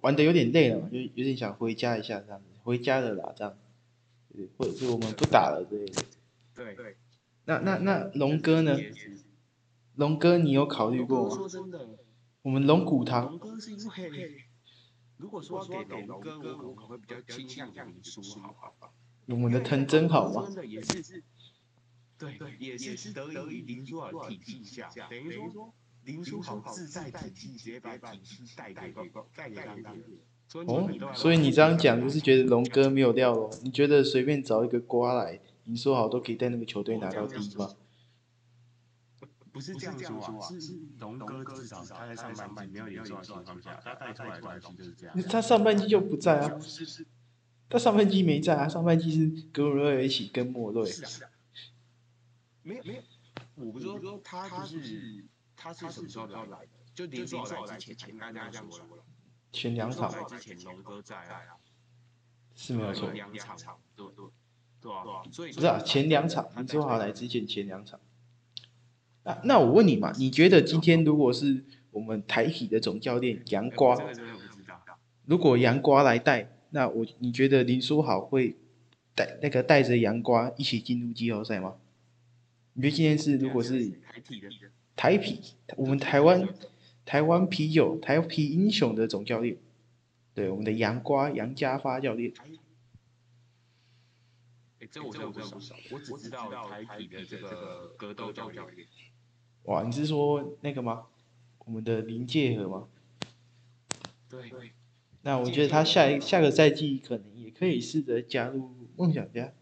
[0.00, 3.56] 玩的有点累了嘛，就有点想回家一下这样子，回家了啦这样，
[4.56, 6.04] 或者是我们不打了之类的。
[6.54, 6.96] 对，
[7.44, 8.78] 那那那龙哥呢？
[9.96, 11.34] 龙哥，你有考虑过吗？
[11.34, 11.98] 说真的，
[12.42, 13.26] 我们龙骨堂。
[13.26, 13.78] 龙哥是因
[14.12, 14.44] 为，
[15.18, 18.74] 如果说给龙哥，我可能会比较倾向林书豪。
[19.26, 20.44] 我们的藤真好吗？
[20.46, 21.22] 真的也是，
[22.16, 28.92] 对，也是得益林书豪体系下，等于说林书豪自在体系，直接把体系带给
[29.34, 29.50] 带。
[30.52, 33.50] 哦，所以你这样讲就是觉得龙哥没有料喽？
[33.62, 35.40] 你觉得随便找一个瓜来？
[35.64, 37.70] 你说好都可以带那个球队拿到第一吗？
[39.52, 45.22] 不是这样说啊，是龙哥至少他在上半季没有严重的情况下，他带出来的东西就是这样。
[45.28, 46.58] 他上半季就不在啊，
[47.68, 50.90] 他上半季没在啊，上半季是跟莫瑞一起跟莫瑞。
[52.62, 53.02] 没有没有，
[53.54, 55.24] 我不是说他不是
[55.56, 56.68] 他是什么时候来的？
[56.94, 59.04] 就林书豪来之前，前大家这样说了。
[59.52, 61.56] 前两场之前龙哥在啊，
[62.54, 63.10] 是没有错。
[63.10, 64.26] 两场，对对。
[64.82, 68.00] 对啊，所以不是啊，前两场你说好来之前前两场，
[69.24, 73.94] 那那我问你嘛，你觉得今天如果是我们台体的总教练杨瓜，
[75.26, 78.56] 如果杨瓜来带，那我你觉得林书豪会
[79.14, 81.74] 带那个带着杨瓜一起进入季后赛吗？
[82.72, 84.48] 你觉得今天是如果是台体的
[84.96, 86.48] 台体，我们台湾
[87.10, 89.56] 台湾啤酒台啤英雄的总教练，
[90.32, 92.32] 对我们的杨瓜杨家发教练。
[94.88, 98.64] 这我真的不少，我只知道台体的这个格斗教练。
[99.64, 101.06] 哇，你是说那个吗？
[101.64, 102.86] 我们的林介和吗？
[104.28, 104.70] 对。
[105.22, 109.52] 那我觉得他下一下个赛季可能也可以试着加入梦想家。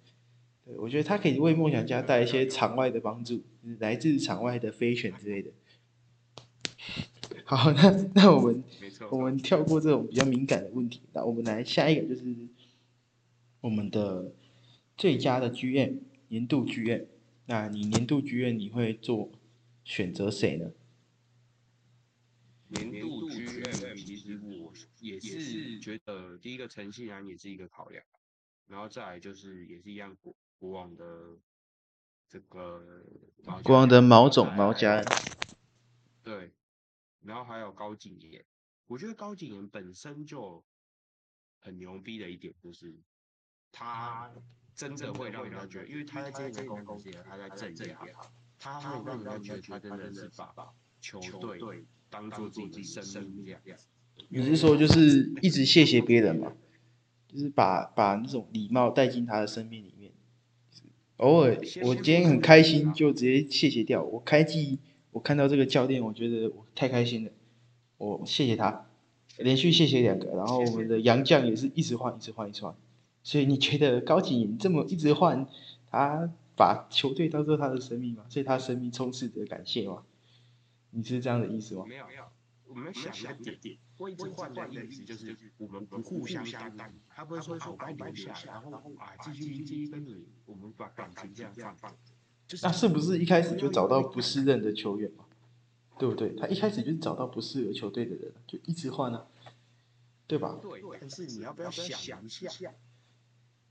[0.67, 3.43] 对，我觉得他可以为梦想家带一些场外的帮助，
[3.79, 5.51] 来自场外的飞选之类的。
[7.49, 8.63] 好，那那我们
[9.11, 12.23] 我们跳过这种比较敏感的问题，那我们来下一个就是
[13.63, 14.33] 我们的。
[14.99, 17.07] 最佳的剧院，年度剧院，
[17.47, 19.31] 那你年度剧院你会做
[19.85, 20.73] 选择谁呢？
[22.67, 28.03] 年度剧院其实我也是觉得第一个陈信然也是一个考量，
[28.67, 31.05] 然后再来就是也是一样国国王的
[32.29, 32.83] 这个
[33.63, 35.01] 国王的毛总毛家，
[36.25, 36.51] 对，
[37.23, 38.45] 然后还有高景言，
[38.87, 40.65] 我觉得高景言本身就
[41.59, 42.95] 很牛逼的一点就是
[43.73, 44.31] 他。
[44.75, 47.97] 真的会让人家觉得，因为他在这个公司，他在正业，
[48.61, 50.55] 他会让人家觉得他真的是把
[51.01, 53.61] 球队当做自己生命一样。
[54.29, 56.53] 你是说就是一直谢谢别人嘛？
[57.27, 60.13] 就是把把那种礼貌带进他的生命里面。
[61.17, 64.05] 偶尔我今天很开心，就直接谢谢掉。
[64.05, 64.79] 我开季
[65.11, 67.31] 我看到这个教练，我觉得我太开心了，
[67.97, 68.87] 我谢谢他，
[69.39, 70.27] 连续谢谢两个。
[70.37, 72.75] 然后我们的杨将也是一直换，一直换，一直换。
[73.23, 75.47] 所以你觉得高景言这么一直换，
[75.91, 78.25] 他把球队当做他的生命吗？
[78.29, 80.05] 所以他生命充斥着感谢吗？
[80.91, 81.85] 你是这样的意思吗？
[81.87, 82.05] 没有，
[82.67, 83.77] 我们想一点点，
[84.11, 86.91] 一直换的意思就是我们不互相担当。
[87.09, 91.95] 他不会说好该留下，然后啊继续继续跟你，我们把感情这样放放。
[92.63, 95.25] 那是不是一开始就找到不适任的球员嘛？
[95.99, 96.35] 对不对？
[96.35, 99.27] 他一开始就是找到不适合球队的人，就一直换啊，
[100.27, 100.59] 对吧？
[100.63, 102.49] 对，但是你要不要想一下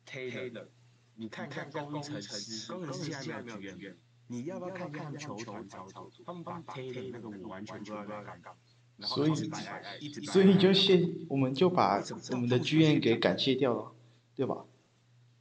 [0.05, 0.67] ？Taylor，
[1.15, 3.97] 你看看工程师，工程师现在没有剧院，
[4.27, 6.23] 你要不要看看球团操作？
[6.25, 8.53] 他们把 Taylor 那个我完全不知道在干
[8.97, 9.33] 嘛，所以
[10.25, 13.93] 所以就谢，我们就把我们的剧院给感谢掉了。
[14.35, 14.66] 对吧？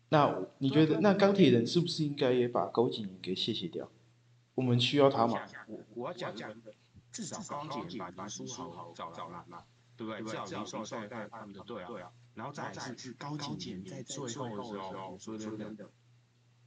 [0.09, 3.90] 那你觉得，那钢铁人是不是应该也把高景言给谢谢掉？
[4.54, 5.40] 我们需要他吗？
[5.66, 6.72] 我我要讲的，
[7.12, 9.64] 至少钢铁把林书豪找来嘛，
[9.96, 10.22] 对不对？
[10.22, 15.90] 至少林书豪带他们的队啊，然后再是高景言在最后的时候，我说真的，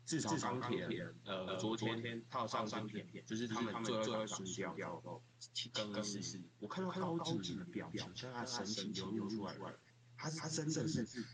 [0.05, 5.21] 至少钢铁人，呃，昨天套上钢铁，就是他们最后输掉之后，
[5.71, 9.55] 更衣室，我看到高景言的表情，像他神情流露出来，
[10.17, 11.25] 他是真的是，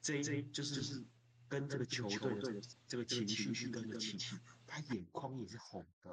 [0.00, 1.04] 这这就是
[1.48, 4.36] 跟这个球队的这个情绪跟着起伏。
[4.66, 6.10] 他眼眶也是红的，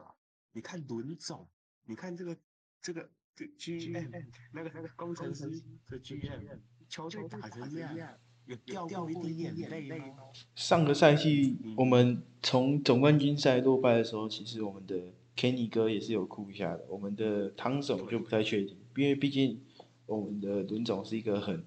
[0.53, 1.45] 你看轮总，
[1.83, 2.37] 你看这个
[2.81, 3.09] 这个
[3.57, 4.05] G M
[4.53, 5.49] 那个那个工程师
[5.89, 6.41] 的 G M
[6.87, 10.15] 球队打成这样，有掉过一滴眼泪吗？
[10.55, 16.85] 上个赛季我们从总冠军赛落败的时候，其实我们的 Kenny 哥也是有哭一下的。
[16.87, 19.61] 我们的汤总就不太确定，因为毕竟
[20.05, 21.65] 我们的轮总是一个很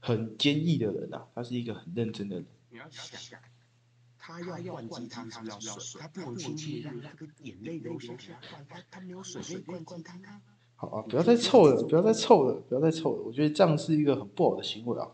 [0.00, 2.46] 很坚毅的人啊，他是一个很认真的人。
[2.72, 3.38] 你要想。
[4.24, 6.00] 他要灌鸡汤是不是要水？
[6.00, 8.32] 他不能轻易让那个眼泪流下去。
[8.68, 10.40] 他他没有水可以灌鸡汤啊！
[10.76, 13.22] 好啊，不要再臭了，不要再臭了，不要再臭了！
[13.22, 15.10] 我觉得这样是一个很不好的行为啊。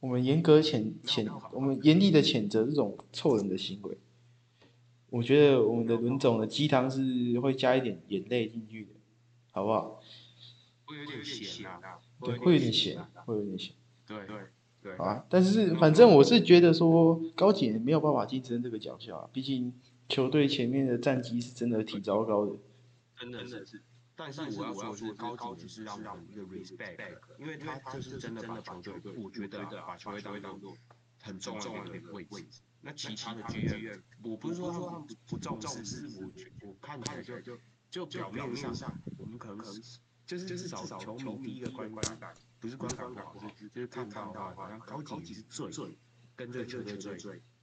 [0.00, 3.98] 我们严格谴谴，我们严厉的谴责这种臭人的行为。
[5.10, 8.92] 我觉得我们的轮总的鸡汤是会加一点眼泪进去的，
[9.50, 10.00] 好不好？
[10.86, 11.98] 会有点咸啊。
[12.22, 13.74] 对，会有点咸，会有点咸。
[14.06, 14.36] 对对。
[14.98, 19.74] 啊，但是反正我是觉得说高姐没有办法竞争这个奖项，毕竟
[20.08, 22.52] 球队前面的战绩是真的挺糟糕的。
[23.18, 23.82] 真的是，
[24.16, 26.96] 但是我要说是高姐是让人一个 respect，
[27.38, 30.74] 因为他就是真的把球队，我觉得把球队当做
[31.20, 32.62] 很重要的一个位置。
[32.80, 37.38] 那其他的剧院，我不是说他们不重视，我我看起来就
[37.90, 39.58] 就就表面上，我们可能
[40.38, 42.32] 就是至少球迷第一个观感。
[42.60, 45.70] 不是观感好，是就是看到的话，好像高级是最
[46.36, 47.16] 跟这个球队最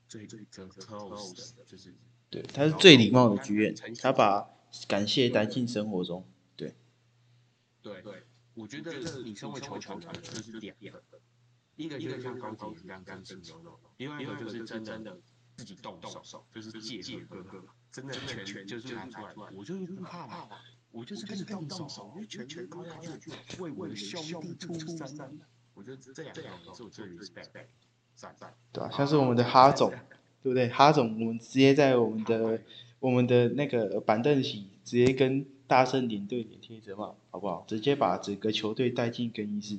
[0.08, 1.94] 最最最 close 的，就是
[2.32, 4.50] 对，他是最礼貌的剧院，他把
[4.88, 6.74] 感谢带进生活中，对，
[7.84, 8.24] 对对，
[8.56, 8.92] 我觉得
[9.22, 11.04] 你身为球球团就是两个，
[11.76, 15.20] 一个就是像高级一样干净牛肉，另外一个就是真的
[15.58, 18.14] 自己动手，就是借借哥哥，真的
[18.44, 20.50] 全就是拿出来，我就不怕嘛。
[20.98, 22.92] 我就是跟你动手，我全全高下
[23.22, 25.40] 去为我的兄弟出声。
[25.76, 27.50] 我觉得这两个是我最 respect，
[28.16, 28.52] 赞赞。
[28.74, 29.92] 对啊，像是我们的哈总，
[30.42, 30.68] 对不对？
[30.70, 32.60] 哈总，我们直接在我们的
[33.00, 37.64] 我们的那个板凳席直接跟大圣领队脸贴着嘛，好不好？
[37.68, 39.78] 直接把整个球队带进更衣室，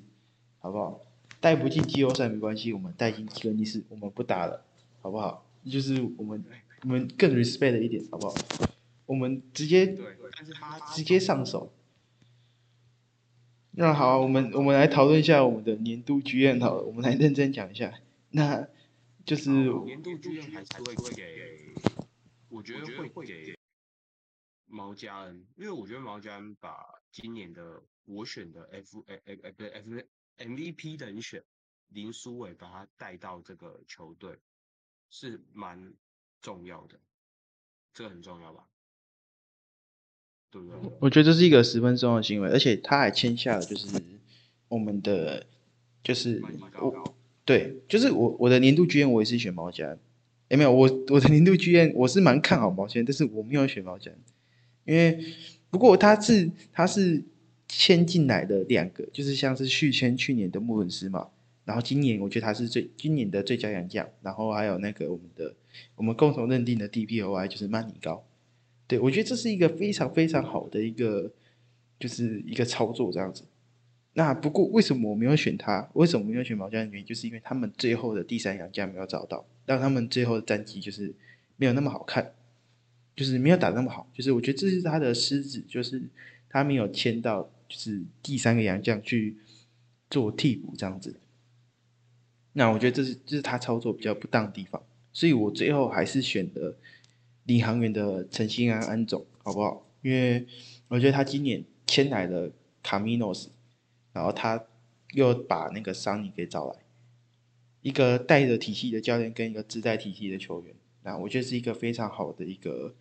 [0.61, 1.01] 好不好？
[1.41, 4.62] 带不进季后赛没关系，我们带进更衣室，我们不打了，
[5.01, 5.45] 好不好？
[5.69, 6.45] 就是我们
[6.83, 8.37] 我们更 respect 一点，好不好？
[9.09, 9.87] 我们直接
[10.37, 11.73] 但是他直接上手。
[13.71, 17.99] 那好，我们我们来讨论一下我们的年度剧院好了，我们来认真讲一下。
[18.31, 18.69] 那
[19.25, 19.49] 就是
[19.87, 21.59] 年度剧院还是会给，
[22.51, 23.57] 我觉得会给
[24.67, 29.89] 毛家恩，因为我觉得毛家恩把今年的我选的 F 诶诶诶不对 F
[30.37, 31.43] MVP 人选
[31.89, 34.39] 林书伟把他带到这个球队
[35.09, 35.95] 是蛮
[36.43, 37.01] 重要的，
[37.95, 38.69] 这个很重要吧。
[40.51, 40.62] 对
[40.99, 43.86] 我觉得这是一个十分重要的行为，而且他还签下了，就是
[44.68, 45.44] 我们的，
[46.03, 46.42] 就是
[46.80, 49.96] 我，对，就是我我的年度剧院我也是选毛家，
[50.49, 54.11] 哎没有，我我的年度剧院我是蛮看好毛家，但是我没有选毛家，
[54.86, 55.22] 因为
[55.68, 57.22] 不过他是他是
[57.68, 61.28] 签进来的两个，就是像是续签去年的穆伦斯嘛，
[61.66, 65.55] 然后今年我觉得他是最今年的最佳洋将，然后还有那个我们的
[65.94, 68.24] 我们共同认定的 DPOI 就是曼尼高。
[68.89, 71.30] 对，我觉得这是一个非常非常好的一个，
[72.01, 73.45] 就是一个操作这样子。
[74.14, 75.91] 那不过为什么我没有选他？
[75.93, 81.14] 为什么没有选毛家的原因，就是因为他们最后的第三洋将没有找到，让他们最后的战绩就是
[81.59, 82.32] 没有那么好看，
[83.14, 84.11] 就是没有打那么好。
[84.14, 86.03] 就是我觉得这是他的失职，就是
[86.49, 89.36] 他没有签到，就是第三个洋将去
[90.09, 91.20] 做替补这样子。
[92.55, 94.82] 那我觉得这是这是他操作比较不当的地方，
[95.12, 96.74] 所以我最后还是选的。
[97.49, 99.86] 领航员的陈兴安安总，好不好？
[100.03, 100.46] 因为
[100.88, 103.49] 我觉得他今年签来了卡米诺斯，
[104.12, 104.66] 然后他
[105.14, 106.76] 又把那个桑尼给找来，
[107.80, 112.94] 一个带着体系的教练跟一个自带体系的球员，那我觉得是一个非常好的一个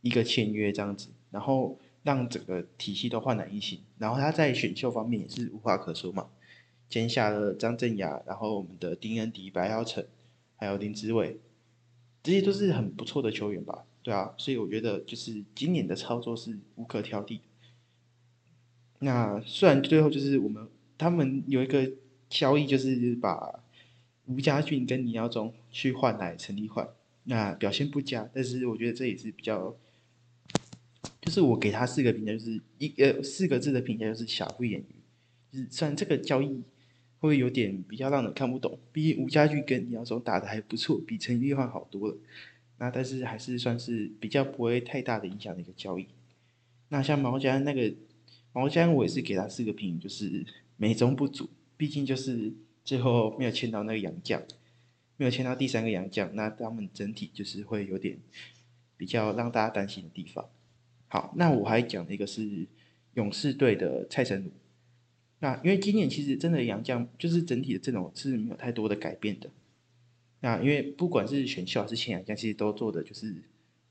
[0.00, 3.82] 一个签约这样子，然后让整个体系都焕然一新。
[3.98, 6.30] 然后他在选秀方面也是无话可说嘛，
[6.88, 10.02] 签下了张镇雅，然后我们的丁恩迪、白耀成，
[10.56, 11.36] 还有林志伟。
[12.22, 17.42] 这些都是很不错的球员吧，对啊，所以我觉得就是今年的操作是无可挑剔的。
[19.00, 21.90] 那虽然最后就是我们他们有一个
[22.30, 23.64] 交易，就是把
[24.26, 26.88] 吴家俊跟倪耀忠去换来陈立焕，
[27.24, 29.76] 那表现不佳，但是我觉得这也是比较，
[31.20, 34.94] 就是我给他四个评价，就是一呃四个字的评价就是瑕不掩瑜，
[35.50, 36.62] 就是虽然这个交易
[37.22, 42.16] 会有点比较让人看不懂，毕竟吴家俊跟倪耀中打的还不错，比陈立焕好多了，
[42.78, 46.08] 那但是还是算是比较不会太大的影响的一个交易。
[46.88, 47.94] 那像毛家那个
[48.52, 50.44] 毛家，我也是给他四个评，就是
[50.76, 52.52] 美中不足，毕竟就是
[52.84, 54.42] 最后没有签到那个洋将，
[55.16, 58.18] 没有签到第三个洋将，那他们整体就是会有点
[58.96, 60.44] 比较让大家担心的地方。
[61.06, 62.66] 好，那我还讲了一个是
[63.14, 64.50] 勇士队的蔡成儒，
[65.42, 69.50] 那因为今年其实真的洋将就是整体的阵容是没有太多的改变的。
[70.40, 73.42] 那因为不管是选秀还是签洋将，其实都做的就是。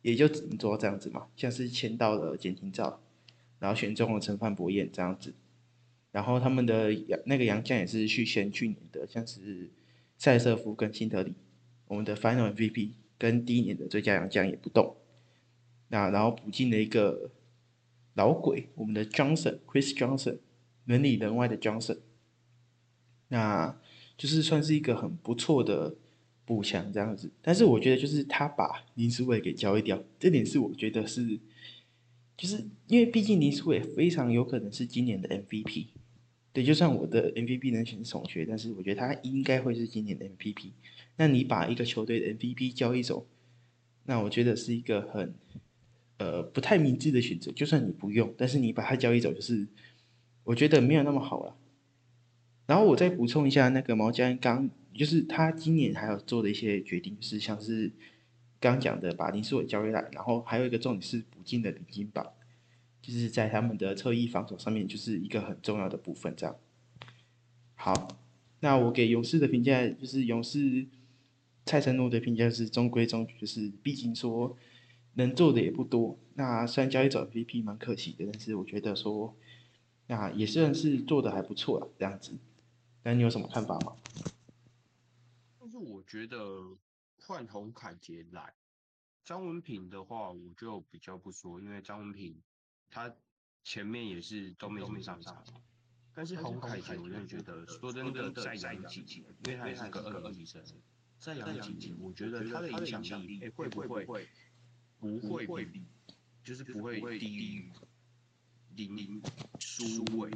[0.03, 3.03] 也就只能做到这样子嘛，像是签到了简廷照，
[3.59, 5.31] 然后选中了陈范博彦这样子，
[6.11, 9.69] 然后他们的杨那个杨将也是续签去年的，像是
[10.17, 11.35] 塞瑟夫跟辛德里，
[11.85, 14.95] 我们的 Final MVP 跟第一年的最佳杨将也不动，
[15.89, 17.29] 那然后补进了一个
[18.15, 20.39] 老鬼，我们的 Johnson Chris Johnson，
[20.91, 21.99] 人里人外的 Johnson，
[23.29, 23.79] 那
[24.17, 25.95] 就是算是一个很不错的。
[26.43, 31.39] 补强这样子，但是我觉得就是他把林书伟给交易掉，这点是我觉得是，
[32.35, 35.85] 就是因为毕竟林书伟非常有可能是今年的 MVP，
[36.51, 40.71] 对，就算我的 MVP 能选孔雀，但是我觉得他应该会是今年的 MVP。
[41.15, 43.25] 那你把一个球队的 MVP 交易走，
[44.05, 45.33] 那我觉得是一个很
[46.17, 47.49] 呃不太明智的选择。
[47.53, 49.65] 就算你不用，但是你把他交易走，就是
[50.51, 51.55] 我觉得没有那么好了。
[52.65, 54.69] 然后我再补充一下，那个毛家刚。
[54.93, 57.89] 就是他今年还有做的一些决定，是像是
[58.59, 62.27] 刚讲的把林书伟交回来，然后还有一个重点是补进的领金榜，
[63.01, 66.33] 就是在他们的侧翼防守上面就是一个很重要的部分。
[66.35, 66.57] 这样，
[67.75, 68.19] 好，
[68.59, 70.85] 那我给勇士的评价就是勇士
[71.65, 74.57] 蔡成诺的评价是中规中矩，就是毕竟说
[75.13, 76.19] 能做的也不多。
[76.33, 79.33] 那虽然交易者 VP 蛮可惜的，但是我觉得说
[80.12, 81.89] 那也算是做的还不错了。
[81.97, 82.38] 这样子，
[83.01, 83.95] 那你有什么看法吗？
[85.57, 86.36] 但是我觉得
[87.16, 88.53] 换洪凯杰来，
[89.24, 92.36] 张文平的话我就比较不说，因为张文平
[92.89, 93.16] 他
[93.64, 95.41] 前面也是都没上场。
[96.14, 100.62] 但是洪凯杰，我真的觉得说真的再养几年，因为他也是个二级生，
[101.20, 104.05] 再养几年，我觉得他的影响力会不会
[104.99, 105.86] 不会比，
[106.43, 107.72] 就是不会低于
[108.76, 109.22] 林
[109.59, 110.32] 书伟。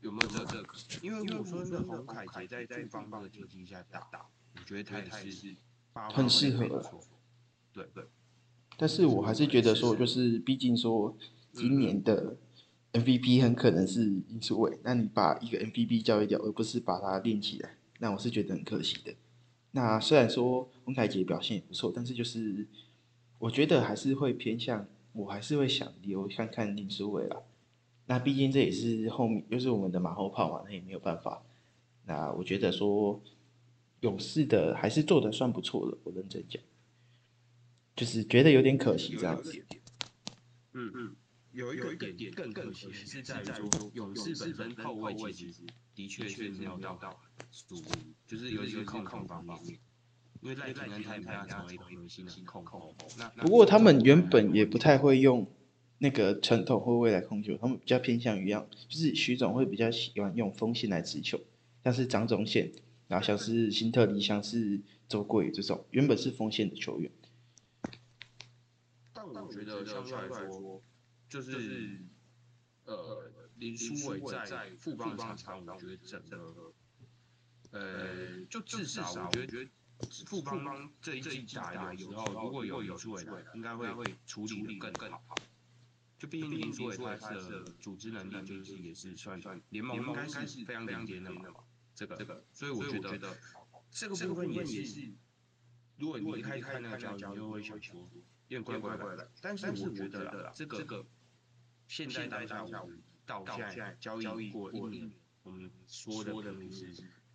[0.00, 0.74] 有没有这个？
[1.00, 5.56] 因为我说那洪凯杰在在方方的体系下打，我觉得他也是
[6.12, 6.90] 很适合。
[7.72, 8.04] 对对。
[8.76, 11.16] 但是我还是觉得说，就是毕竟说
[11.52, 12.36] 今年的
[12.92, 19.14] MVP 很可能是林书伟，那你把一个 MVP 交易掉，而不是把它练起来，那我是觉得很可惜的。
[19.70, 22.68] 那虽然说洪凯杰表现也不错，但是就是
[23.38, 27.38] 我觉得还是会偏向，我还是会想留看看林书伟啦。
[28.06, 31.42] 那毕竟这也是后面又是我们的马后炮嘛，那也没有办法。
[32.04, 33.22] 那我觉得说
[34.00, 36.62] 勇士的还是做的算不错的，我认真讲，
[37.96, 39.64] 就是觉得有点可惜这样子。
[40.72, 41.16] 嗯嗯，
[41.52, 45.62] 有一个点更可惜是在于说勇士本身后卫其实
[45.94, 46.98] 的确是没有到
[47.50, 49.78] 属于，就是有一个控控方面，
[50.44, 52.94] 因为赖廷恩他他成为一个核心的控控。
[53.18, 55.44] 那不过他们原本也不太会用。
[55.98, 61.40] 那个传统或未来控球，他们比较偏向于样，就是徐总会比较喜欢用锋线来持球，
[61.82, 62.72] 像是张忠宪，
[63.06, 67.10] 然后像是辛特利，像是周桂这种，原本是锋线的球员。
[69.14, 70.82] 但我觉得相对来说，
[71.30, 72.02] 就是
[72.84, 76.72] 呃林书伟在副帮场上，我觉得整个，
[77.70, 79.68] 呃，就至少我觉得
[80.26, 85.34] 副帮这一季打有时候如果有林书伟来，应该会处理的更好。
[86.16, 91.42] 就毕竟林书伟他的组织能力就是也是算算联盟应该是非常顶尖的嘛，
[91.94, 93.36] 这个这个，所以我觉得
[93.90, 95.12] 这个部分也是，
[95.98, 98.08] 如果你一开始看那个交易，你就会想说
[98.48, 99.30] 有点怪怪的。
[99.42, 101.04] 但是我觉得这个
[101.88, 102.84] 现在当下
[103.26, 105.10] 到现在交易过一年，
[105.42, 106.94] 我们说的可能是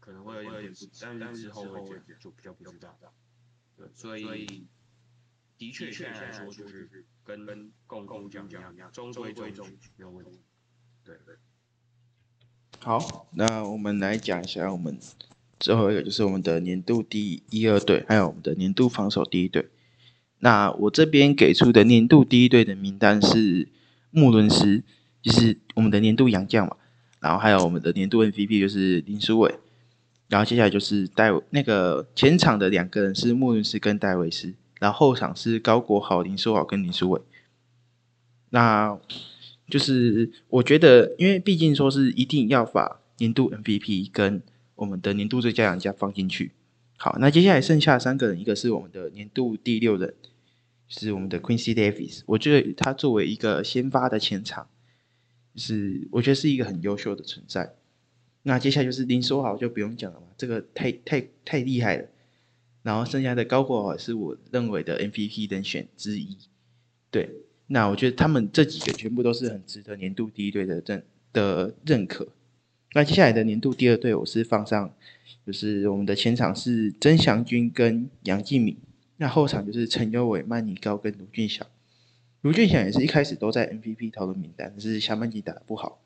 [0.09, 0.85] 可能会有点不，
[1.19, 2.97] 但是之后会就比较不知道。
[3.77, 4.67] 对，所以。
[5.59, 10.39] 的确，现在来说就是跟跟共共讲讲中规中矩没有问题。
[11.03, 11.35] 对对。
[12.79, 14.97] 好，那我们来讲一下我们
[15.59, 19.69] 最后一个，就是我们的年度第一二队，还有我们的年度防守第一队。
[20.39, 23.67] 那我这边给出的年度第一队的名单是
[24.09, 24.81] 穆伦斯，
[25.21, 26.77] 就是我们的年度洋将嘛。
[27.19, 29.59] 然后还有我们的年度 MVP 就是林书伟。
[30.29, 37.19] 然后接下来就是戴那个前场的两个人是莫伦斯跟戴维斯，然后后场是高国豪、林书豪跟林书伟。
[38.51, 38.97] 那
[39.67, 44.41] 就是我觉得，因为毕竟说是一定要把年度 MVP 跟
[44.75, 46.51] 我们的年度最佳洋将放进去。
[46.97, 50.13] 好，那接下来剩下三个人，一个是我们的年度第六人，
[50.87, 52.21] 是我们的 Quincy Davis。
[52.27, 54.67] 我觉得他作为一个先发的前场，
[55.55, 57.75] 是我觉得是一个很优秀的存在。
[58.43, 62.07] 那接下来就是林书豪就不用讲了嘛，这个太太太厉害了。
[62.81, 66.37] 然后剩下的高国豪是我认为的 MVP 人选之一。
[67.11, 67.29] 对，
[67.67, 72.29] 那我觉得他们这几个全部都是很值得年度第一队的认的认可。
[72.93, 74.93] 那接下来的年度第二队，我是放上，
[75.45, 78.77] 就是我们的前场是曾祥军跟杨敬敏，
[79.17, 81.67] 那后场就是陈优伟、曼尼高跟卢俊祥。
[82.41, 86.01] 卢俊祥也是一开始都在 MVP 讨论名单，只是下半季打得不好。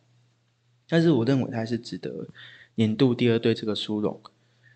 [0.88, 2.28] 但是我认为他是值得
[2.76, 4.20] 年度第二队这个殊荣。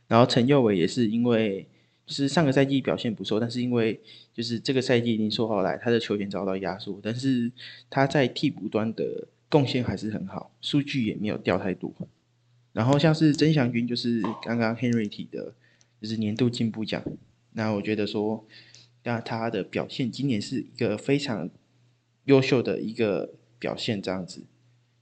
[0.08, 1.68] 然后陈佑伟也是因为
[2.06, 4.00] 就是上个赛季表现不错，但是因为
[4.34, 7.52] 就是这个赛季已经说好来，他的球员遭到压缩，但是
[7.90, 9.28] 他在替补端的。
[9.50, 11.94] 贡献还是很好，数据也没有掉太多。
[12.74, 15.54] 然后像是曾祥军，就是刚刚 Henry 提的，
[16.02, 17.02] 就是年度进步奖。
[17.54, 18.46] 那我觉得说，
[19.06, 21.50] 那他的表现今年是一个非常
[22.26, 24.44] 优秀的一个表现，这样子，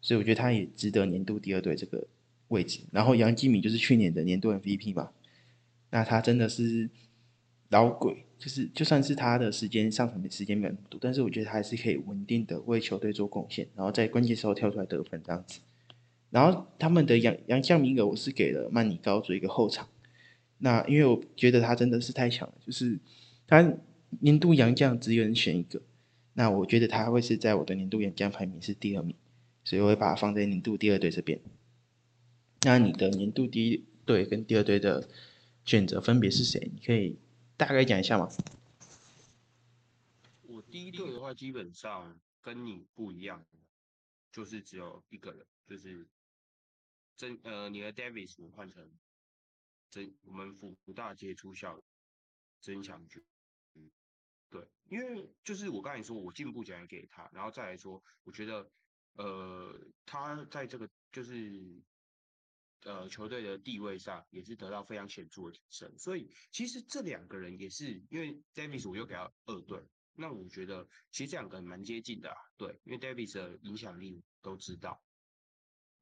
[0.06, 2.08] 所以我觉得他也值得年度第二队这个
[2.50, 2.82] 位置。
[2.92, 5.10] 然后杨基米就是去年的年度 MVP 嘛，
[5.90, 6.90] 那他真的是
[7.70, 8.24] 老鬼。
[8.38, 15.62] 就是就算是他的时间上场的时间没有那么多，但是我觉得他还是可以稳定的为球队做贡献，然后在关键时候跳出来得分这样子。
[16.30, 19.88] 然后他们的杨杨将名额我是给了曼尼高做一个后场，
[20.58, 23.00] 那因为我觉得他真的是太强了，就是
[23.48, 23.74] 他
[24.20, 25.82] 年度杨将只有人选一个，
[26.34, 29.16] 那我觉得他会是在我的年度杨将排名是第二名，
[29.66, 31.42] 所以我会把它放在年度第二队这边。
[32.62, 35.10] 那你的年度第一队跟第二队的
[35.66, 36.72] 选择分别是谁？
[36.74, 37.20] 你可以。
[37.58, 38.28] 大概讲一下吗。
[40.42, 43.46] 我第一队的话，基本上跟你不一样，
[44.30, 46.06] 就是只有一个人，就是
[47.16, 48.92] 曾呃，你的 Davis 换成
[49.90, 51.82] 曾我们福大街出校
[52.60, 53.24] 曾强军。
[53.76, 53.90] 嗯，
[54.50, 58.70] 对，因为就是我刚才说，我进步奖也给他，然后再来说，我觉得
[59.16, 61.82] 呃，他在这个就是。
[62.82, 75.02] 呃，球队的地位上也是得到非常显著的提升，所以其实这两个人也是因为 Davis 我又给他二队，那我觉得其实这两个人蛮接近的啊，对，因为 Davis 的影响力都知道，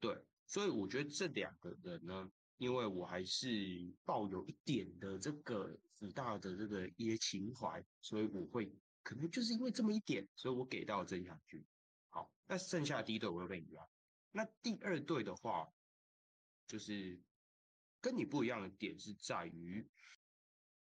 [0.02, 3.48] 对，所以我觉得这两个人呢，因为我还是
[4.04, 8.70] 抱有一点的这个福大的这个一些情怀，所以我会
[9.04, 11.64] 可能就是因为这么一点，所以我给到曾祥军。
[12.14, 13.90] 好，那剩下第一队我又被你了，
[14.32, 15.68] 那第二队的话。
[16.66, 17.22] 就是
[18.00, 19.86] 跟你不一样的点是在于，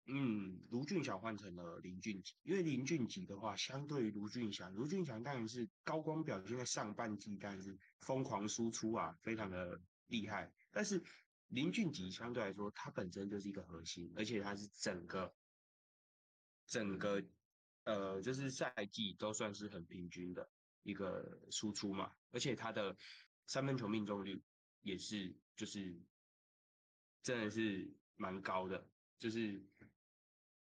[0.05, 10.53] 嗯，卢俊祥换成了林俊杰，因为林俊杰的话，相对于卢俊祥，卢俊祥当然是高光表现在上半季，但是疯狂输出啊，非常的厉害。
[10.71, 11.03] 但是
[11.49, 15.35] 林俊杰相对来说，他本身就是一个核心，而且他是整个
[16.67, 17.25] 整个
[17.85, 20.51] 呃，就是赛季都算是很平均的
[20.85, 22.97] 一个输出嘛，而且他的
[23.49, 24.41] 三分球命中率
[24.83, 25.37] 也是。
[25.57, 26.03] 就是
[27.23, 29.65] 真的是蛮高的，就是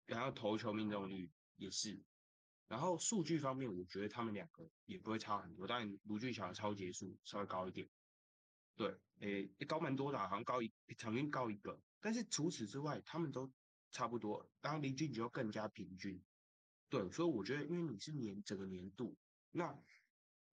[0.06, 2.02] 然后投球命中率也是，
[2.66, 7.88] 然后数据方面，我觉得他们两个也不会差很多，但卢俊祥的超节数稍微高一点，
[8.74, 13.52] 对，诶，高蛮多的，好像高一，场均高一个，但是除此之外，他们都
[13.92, 16.20] 差不多，当然林俊杰更加平均，
[16.88, 19.16] 对，所以我觉得，因为你是年整个年度，
[19.52, 19.80] 那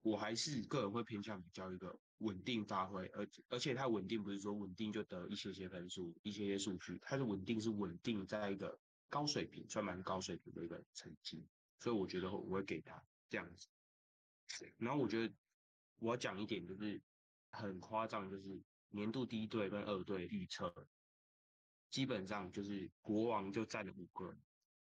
[0.02, 2.00] 我还是个人会偏向比较一个。
[2.20, 8.78] 稳定发挥，而而且它稳定不是说稳定就得一些些分数、一些些数据，它的稳定是稳定在一个
[9.08, 11.48] 高水平，算蛮高水平的一个成绩，
[11.80, 13.70] 所以我觉得我会给他这样子。
[14.76, 15.34] 然后我觉得
[16.00, 17.02] 我要讲一点就是
[17.52, 20.90] 很夸张，就是年度第一队跟二队预测，
[21.90, 24.36] 基本上就是国王就占了五个，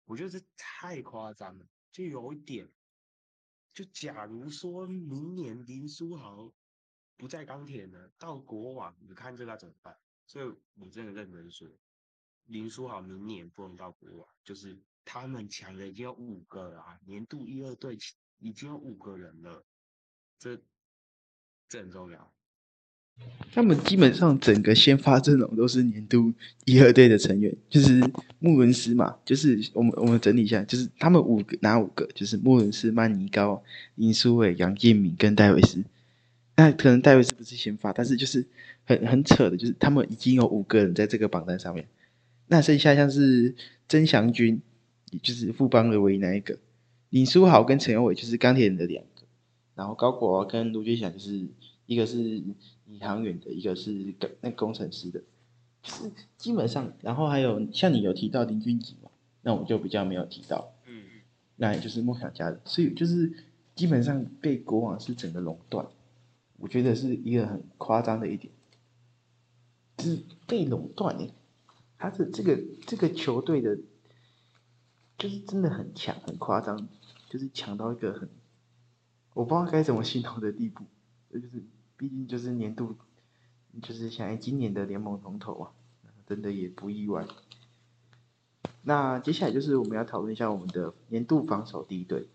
[0.05, 2.71] 我觉得这太夸张了，就有一点，
[3.77, 6.53] 就假如说明年林书豪。
[7.19, 9.99] 不在钢铁呢，到国网，你看这该怎么办？
[10.27, 11.67] 所以我真的认真说，
[12.45, 17.97] 林书豪明年不能到国王，就是他们抢的已经有五个了啊，年度一二队
[18.37, 19.65] 已经有五个人了，
[20.39, 20.63] 这
[21.71, 22.36] 这很重要。
[23.53, 26.33] 他们基本上整个先发阵容都是年度
[26.67, 28.01] 一二队的成员，就是
[28.39, 32.07] 穆伦斯嘛，就是我们我们整理一下，就是他们五个哪五个？
[32.15, 33.63] 就是穆伦斯、曼尼高、
[33.95, 35.83] 林书伟、杨建敏跟戴维斯。
[36.59, 38.47] 那可能戴维斯不是先发，但是就是
[38.85, 41.87] 很很扯的，就是他们已经有五个人在这个榜单上面，
[42.49, 43.55] 那剩下像是
[43.89, 44.61] 曾祥军，
[45.11, 46.59] 也就是富邦的唯一那一个，
[47.09, 49.23] 林书豪跟陈友伟就是钢铁人的两个，
[49.75, 51.47] 然后高国跟卢俊祥就是
[51.87, 52.43] 一个是
[52.89, 55.23] 宇航员的，一个是工那工程师的，
[55.83, 59.11] 就是基本上，然后还有像你有提到林俊杰嘛，
[59.43, 61.05] 那我就比较没有提到，嗯，
[61.57, 63.45] 那也就是梦想家的，所以就是
[63.75, 65.87] 基本上被国王是整个垄断，
[66.59, 68.53] 我觉得是一个很夸张的一点，
[69.97, 71.33] 就是被垄断诶，
[71.99, 73.79] 他的这个这个球队的，
[75.19, 76.89] 就是真的很强，很夸张，
[77.29, 78.29] 就是强到一个很，
[79.35, 80.85] 我不知道该怎么形容的地步，
[81.33, 81.49] 就是
[81.97, 82.97] 毕竟就是年度，
[83.83, 85.73] 就是想今年的联盟龙头啊，
[86.27, 87.27] 真的也不意外。
[88.83, 92.29] 那接下来就是我们要讨论一下我们的年度防守第一队。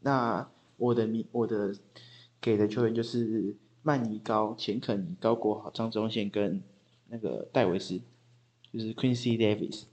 [0.00, 1.74] 那我的名，我的
[2.40, 6.62] 给的球员就是曼尼高、钱肯尼、高国豪、张忠宪跟
[7.08, 8.00] 那个戴维斯，
[8.72, 9.84] 就是 Quincy Davis。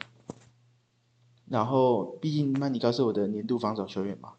[1.47, 4.35] 然后，毕竟曼尼高是我的年度防守球员嘛，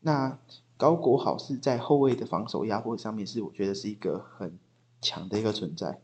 [0.00, 0.38] 那
[0.78, 4.58] 高国豪是在后卫的防守压迫上面是我觉得是一个很
[5.02, 6.00] 强的一个存在。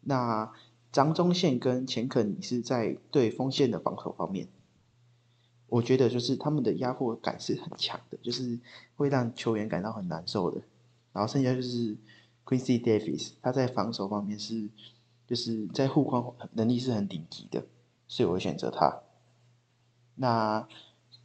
[0.00, 0.50] 那
[0.90, 4.48] 张忠宪跟钱肯尼是在对锋线的防守方面，
[5.68, 8.58] 我觉得就是他们的压迫感是很强的，就是
[8.96, 10.62] 会让球员感到很难受的。
[11.12, 11.96] 然后剩下就是
[12.46, 14.68] Quincy Davis，他在防守方面是
[15.26, 17.66] 就是在护框能力是很顶级的，
[18.08, 19.02] 所以我选择他。
[20.14, 20.66] 那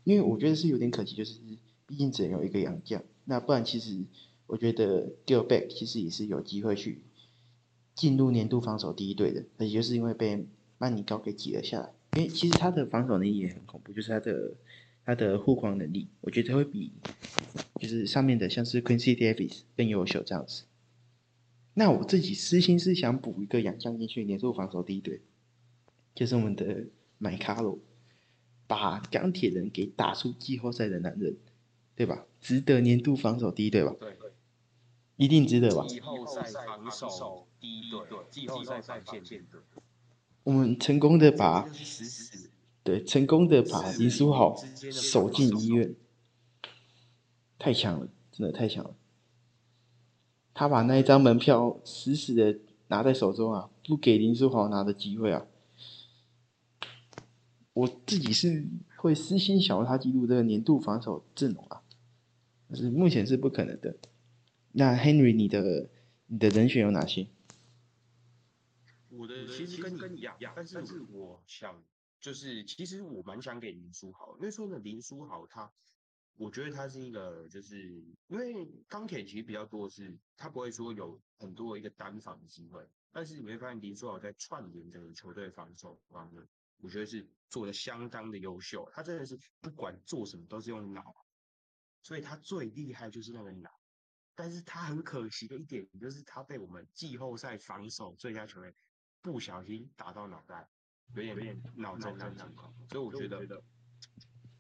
[0.04, 1.40] 因为我觉得是有点可惜，就是
[1.88, 4.04] 毕竟只能有一个洋将，那不然其实
[4.46, 7.02] 我觉得 Gilback 其实也是有机会去。
[7.96, 10.46] 进入年度防守第一队的，那也就是因为被
[10.78, 11.92] 曼尼高给挤了下来。
[12.16, 14.54] 因为其实他的防守能力也很恐怖，就是他的
[15.04, 16.92] 他的护框能力，我觉得会比
[17.80, 20.66] 就是上面的像是 Quincy Davis 更优秀这样子。
[21.74, 25.22] 那我自己私心是想补一个洋将进去年度防守第一队，
[26.14, 26.86] 就是我们的
[27.18, 27.80] 麦卡罗，
[28.68, 31.36] 把钢铁人给打出季后赛的男人，
[31.98, 32.26] 对吧？
[32.40, 33.96] 值得年度防守第一队吧？
[34.00, 34.16] 对，
[35.16, 35.84] 一定值得吧？
[35.88, 39.42] 季后赛防守第一队，季后赛防线队，
[40.44, 41.68] 我们成功的把
[42.84, 44.56] 对成功的把林书豪
[44.92, 45.96] 守进医院，
[47.58, 48.96] 太强了，真的太强了。
[50.54, 52.60] 他把那一张门票死死的
[52.90, 55.48] 拿在手中啊，不给林书豪拿的机会啊。
[57.74, 58.68] 我自己是
[58.98, 61.84] 会私心想要他记录这个年度防守阵容啊，
[62.70, 63.98] 但是目前是不可能的。
[64.72, 65.90] 那 Henry，你的
[66.28, 67.28] 你的人选有哪些？
[69.10, 71.84] 我的其实跟你一样，但是我想
[72.20, 75.72] 就是其实我蛮想给林书豪，因为说呢，林书豪他，
[76.36, 86.44] 我觉得他是一个就是因为钢铁其实比较多是，他不会说有很多一个单防的机会，但是你会发现林书豪在串联整个球队防守方面，
[86.82, 91.16] 我觉得是做的相当的优秀，他真的是不管做什么都是用脑，
[92.08, 93.70] 所以他最厉害就是那个脑。
[94.34, 98.74] 但是他很可惜的一点，就是他被我们季后赛防守最佳球员
[99.22, 100.70] 不小心打到脑袋，
[101.16, 103.62] 有点脑震荡情况，所以我觉得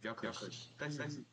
[0.02, 0.74] 比较可惜。
[0.78, 1.24] 但是但是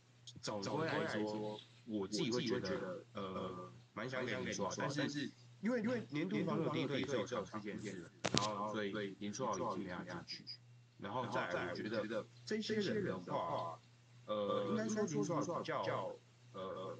[0.40, 10.44] 总的来说，我自己会觉得呃蛮想给林书豪，但是因为因为年度防守第一队只有这件事，然后所以林书豪已经没有进去。
[10.98, 13.80] 然后再来，我觉得这些人的话，
[14.26, 16.16] 呃，应该说林书豪比较
[16.52, 16.98] 呃。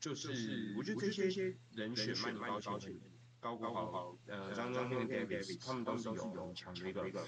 [0.00, 2.98] 就是我觉得这些人选曼尼高、高前、
[3.38, 7.22] 高国豪、呃张忠宪、Davis，他们都是有很强的一个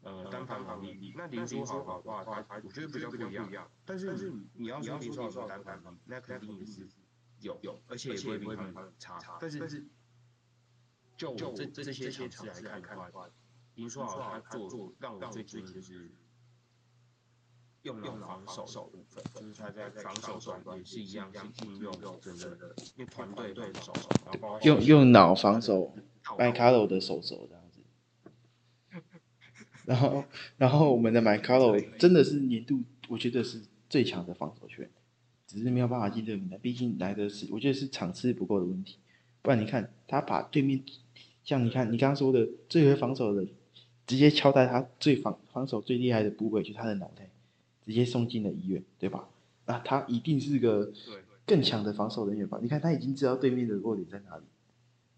[0.00, 1.12] 呃单防能力。
[1.14, 3.70] 那林书豪的话，他我觉得比较不一样。
[3.84, 6.88] 但是但是你要说林书豪有单防能力，那肯定也是
[7.40, 9.20] 有有，而且也不会比他们差。
[9.38, 9.86] 但是但是
[11.14, 13.28] 就这这些场次来看的话，
[13.74, 16.10] 林书豪他做让我最最就是。
[17.88, 21.90] 用用防守部分，就是他在防守端也是一样，是应用
[22.20, 23.90] 真的，因为团队对手，
[24.26, 25.94] 然后用用脑防守，
[26.38, 27.80] 麦卡罗的手手这样子。
[29.86, 30.24] 然后
[30.58, 34.90] 然后我们的麦卡罗真的是年度，我觉得是最强的防守球员，
[35.46, 38.98] 只是没有办法进这个名单，毕竟来的是我觉得是场次不够的问题。
[39.40, 40.84] 不然你看他把对面，
[41.42, 43.46] 像你看你刚刚说的最会防守的，
[44.06, 47.30] 直接敲在他最防防守最厉害的部位，就是他的脑袋。
[47.88, 49.26] 直接送进了医院，对吧？
[49.64, 50.92] 那他一定是个
[51.46, 52.58] 更强的防守人员吧？
[52.60, 54.44] 你看他已经知道对面的弱点在哪里，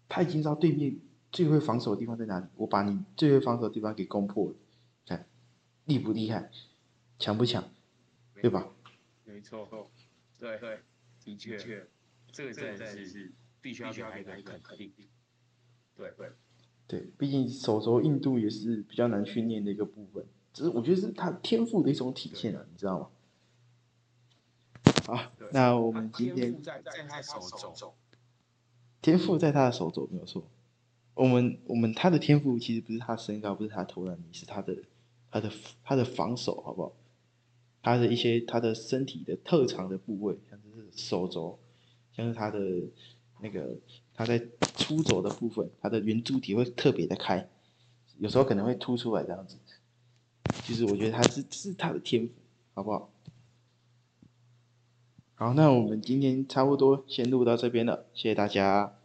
[0.07, 0.97] 他已经知道对面
[1.33, 2.45] 最会防守的地方在哪里。
[2.55, 4.55] 我把你最会防守的地方给攻破了，
[5.05, 5.25] 看
[5.83, 6.49] 厉不厉害，
[7.19, 7.61] 强不强，
[8.35, 8.69] 对吧？
[9.25, 9.67] 没错，
[10.39, 10.79] 对对，
[11.25, 11.57] 的确，
[12.31, 14.93] 这个真的是必须要给他一个肯定。
[15.97, 16.29] 对对，
[16.87, 23.07] 对，毕竟手肘硬度也是比较难训练的一个部分，只是我觉得是他天赋的一种体现啊，你知道吗？
[25.05, 27.39] 好，那我们今天天赋在在他手
[27.75, 27.93] 肘，
[29.01, 30.43] 天赋在他的手肘没有错。
[31.13, 34.77] 我们我们他的天赋其实不是他身高，不是他投篮，是他的
[35.29, 35.51] 他的
[35.83, 36.93] 他的防守，好不好？
[37.81, 41.57] 他的一些他的身体的特长的部位，像是手肘，
[42.15, 42.59] 像是他的
[43.41, 43.75] 那个
[44.13, 44.39] 他在
[44.75, 47.49] 出肘的部分，他的圆柱体会特别的开，
[48.19, 49.57] 有时候可能会凸出来这样子。
[50.71, 52.31] 其实我觉得他是是他的天赋，
[52.73, 53.09] 好不好？
[55.35, 59.00] 好，那我们今天差不多先录到这边了，谢谢大家。